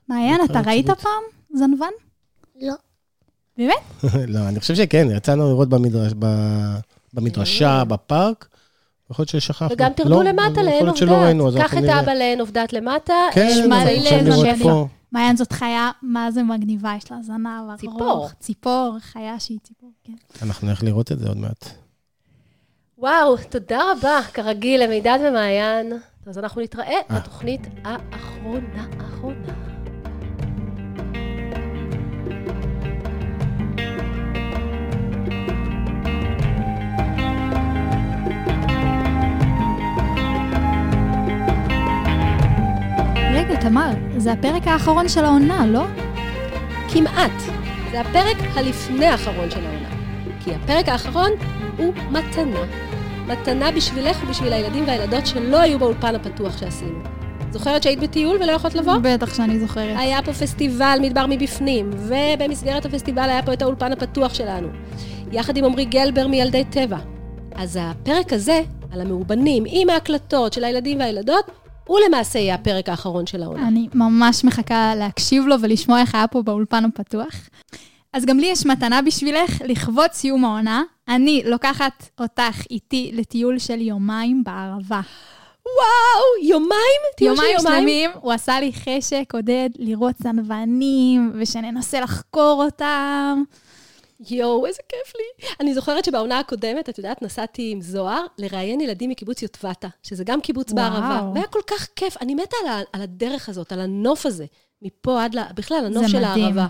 [0.09, 0.89] מעיין, אתה ראית.
[0.89, 1.89] פעם זנוון?
[2.61, 2.73] לא.
[4.33, 6.25] לא, אני חושב שכן, יצאנו לראות במדרש, ב...
[7.13, 7.83] במדרשה.
[7.83, 8.47] בפארק,
[9.11, 9.67] יכול להיות ששכחנו.
[9.71, 11.63] וגם תרדו לא, למטה יכול לעין להיות שלא ראינו, עובדת.
[11.63, 11.83] קח את.
[11.83, 13.13] אבא לעין עובדת למטה.
[13.33, 13.49] כן,
[14.05, 14.47] יכולים לראות.
[14.63, 14.87] פה.
[15.11, 17.79] מעיין זאת חיה, מה זה מגניבה, יש לה זנב ארוך.
[17.79, 18.29] ציפור.
[18.39, 20.13] ציפור, חיה שהיא ציפור, כן.
[20.41, 21.86] אנחנו נלך לראות את זה עוד מעט.
[22.99, 25.93] וואו, תודה רבה, כרגיל, למידד ומעיין.
[26.25, 27.19] אז אנחנו נתראה אה.
[27.19, 29.53] בתוכנית האחרונה, האחרונה.
[43.33, 45.85] רגע, תמר, זה הפרק האחרון של העונה, לא?
[46.93, 47.41] כמעט.
[47.91, 49.89] זה הפרק הלפני האחרון של העונה.
[50.43, 51.31] כי הפרק האחרון
[51.77, 52.86] הוא מתנה.
[53.27, 56.99] מתנה בשבילך ובשביל הילדים והילדות שלא היו באולפן הפתוח שעשינו.
[57.51, 58.97] זוכרת שהיית בטיול ולא יכולת לבוא?
[58.97, 59.95] בטח שאני זוכרת.
[59.99, 64.67] היה פה פסטיבל מדבר מבפנים, ובמסגרת הפסטיבל היה פה את האולפן הפתוח שלנו,
[65.31, 66.97] יחד עם עמרי גלבר מילדי טבע.
[67.55, 68.61] אז הפרק הזה,
[68.91, 71.51] על המאובנים, עם ההקלטות של הילדים והילדות,
[71.87, 73.67] הוא למעשה יהיה הפרק האחרון של העונה.
[73.67, 77.35] אני ממש מחכה להקשיב לו ולשמוע איך היה פה באולפן הפתוח.
[78.13, 80.83] אז גם לי יש מתנה בשבילך, לכבוד סיום העונה.
[81.07, 85.01] אני לוקחת אותך איתי לטיול של יומיים בערבה.
[85.65, 87.01] וואו, יומיים?
[87.17, 87.79] טיול של יומיים יומיים?
[87.79, 93.43] שלמים, הוא עשה לי חשק, עודד, לראות זנוונים, ושננסה לחקור אותם.
[94.29, 95.47] יואו, איזה כיף לי.
[95.59, 100.41] אני זוכרת שבעונה הקודמת, את יודעת, נסעתי עם זוהר לראיין ילדים מקיבוץ יוטבתה, שזה גם
[100.41, 100.91] קיבוץ וואו.
[100.91, 101.31] בערבה.
[101.33, 102.17] והיה כל כך כיף.
[102.21, 104.45] אני מתה על, על הדרך הזאת, על הנוף הזה.
[104.81, 105.39] מפה עד ל...
[105.55, 106.43] בכלל, הנוף של מדהים.
[106.43, 106.67] הערבה.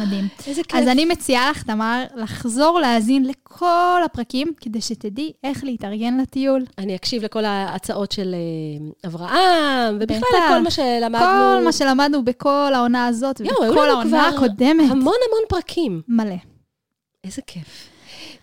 [0.00, 0.28] מדהים.
[0.46, 0.80] איזה כיף.
[0.80, 6.64] אז אני מציעה לך, תמר, לחזור להאזין לכל הפרקים, כדי שתדעי איך להתארגן לטיול.
[6.78, 10.18] אני אקשיב לכל ההצעות של אה, אברהם, ובכלל.
[10.46, 11.26] לכל מה שלמדנו.
[11.26, 14.90] כל מה שלמדנו בכל העונה הזאת, ובכל העונה הקודמת.
[14.90, 16.02] המון המון פרקים.
[16.08, 16.36] מלא.
[17.24, 17.88] איזה כיף.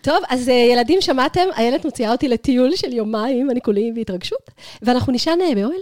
[0.02, 1.48] טוב, אז אה, ילדים, שמעתם?
[1.58, 5.82] איילת מוציאה אותי לטיול של יומיים, אני כולי בהתרגשות, ואנחנו נישן אה, באוהל.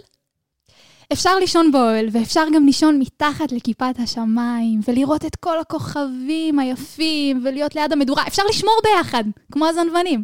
[1.13, 7.75] אפשר לישון באוהל, ואפשר גם לישון מתחת לכיפת השמיים, ולראות את כל הכוכבים היפים, ולהיות
[7.75, 8.23] ליד המדורה.
[8.27, 10.23] אפשר לשמור ביחד, כמו הזנוונים.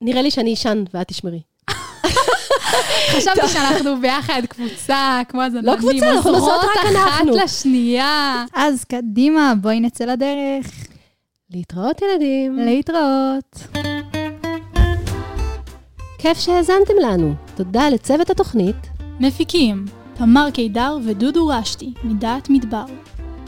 [0.00, 1.40] נראה לי שאני אשן ואת תשמרי.
[3.10, 5.74] חשבתי שאנחנו ביחד קבוצה, כמו הזנוונים.
[5.74, 7.36] לא קבוצה, אנחנו נוסעות רק אחת אנחנו.
[7.36, 8.44] לשנייה.
[8.54, 10.86] אז קדימה, בואי נצא לדרך.
[11.50, 12.56] להתראות, ילדים.
[12.56, 13.58] להתראות.
[16.18, 17.34] כיף שהאזנתם לנו.
[17.56, 18.93] תודה לצוות התוכנית.
[19.20, 19.84] מפיקים,
[20.14, 22.84] תמר קידר ודודו רשתי, מדעת מדבר.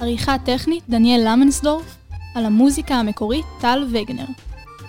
[0.00, 1.96] עריכה טכנית, דניאל למנסדורף.
[2.34, 4.24] על המוזיקה המקורית, טל וגנר.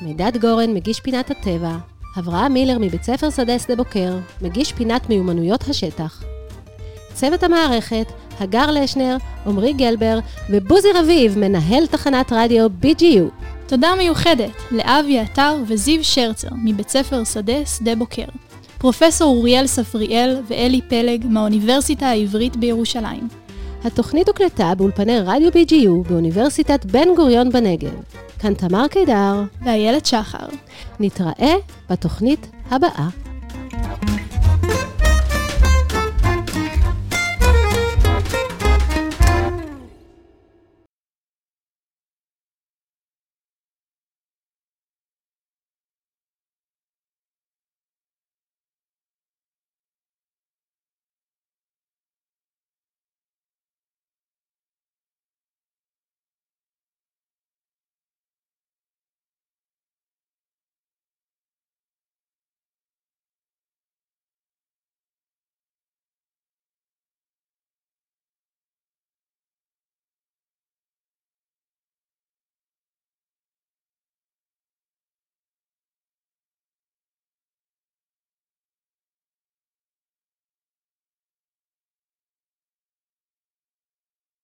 [0.02, 1.78] מידד גורן, מגיש פינת הטבע.
[2.20, 6.24] אברהם מילר מבית ספר שדה שדה בוקר, מגיש פינת מיומנויות השטח.
[7.14, 8.08] צוות המערכת,
[8.40, 10.20] הגר לשנר, עמרי גלבר
[10.50, 13.46] ובוזי רביב, מנהל תחנת רדיו BGU.
[13.68, 18.26] תודה מיוחדת לאבי עטר וזיו שרצר מבית ספר שדה שדה בוקר.
[18.80, 23.28] פרופסור אוריאל ספריאל ואלי פלג מהאוניברסיטה העברית בירושלים.
[23.84, 27.94] התוכנית הוקלטה באולפני רדיו BGU באוניברסיטת בן גוריון בנגב.
[28.40, 30.48] כאן תמר קידר, ואיילת שחר.
[31.00, 31.54] נתראה
[31.90, 33.27] בתוכנית הבאה.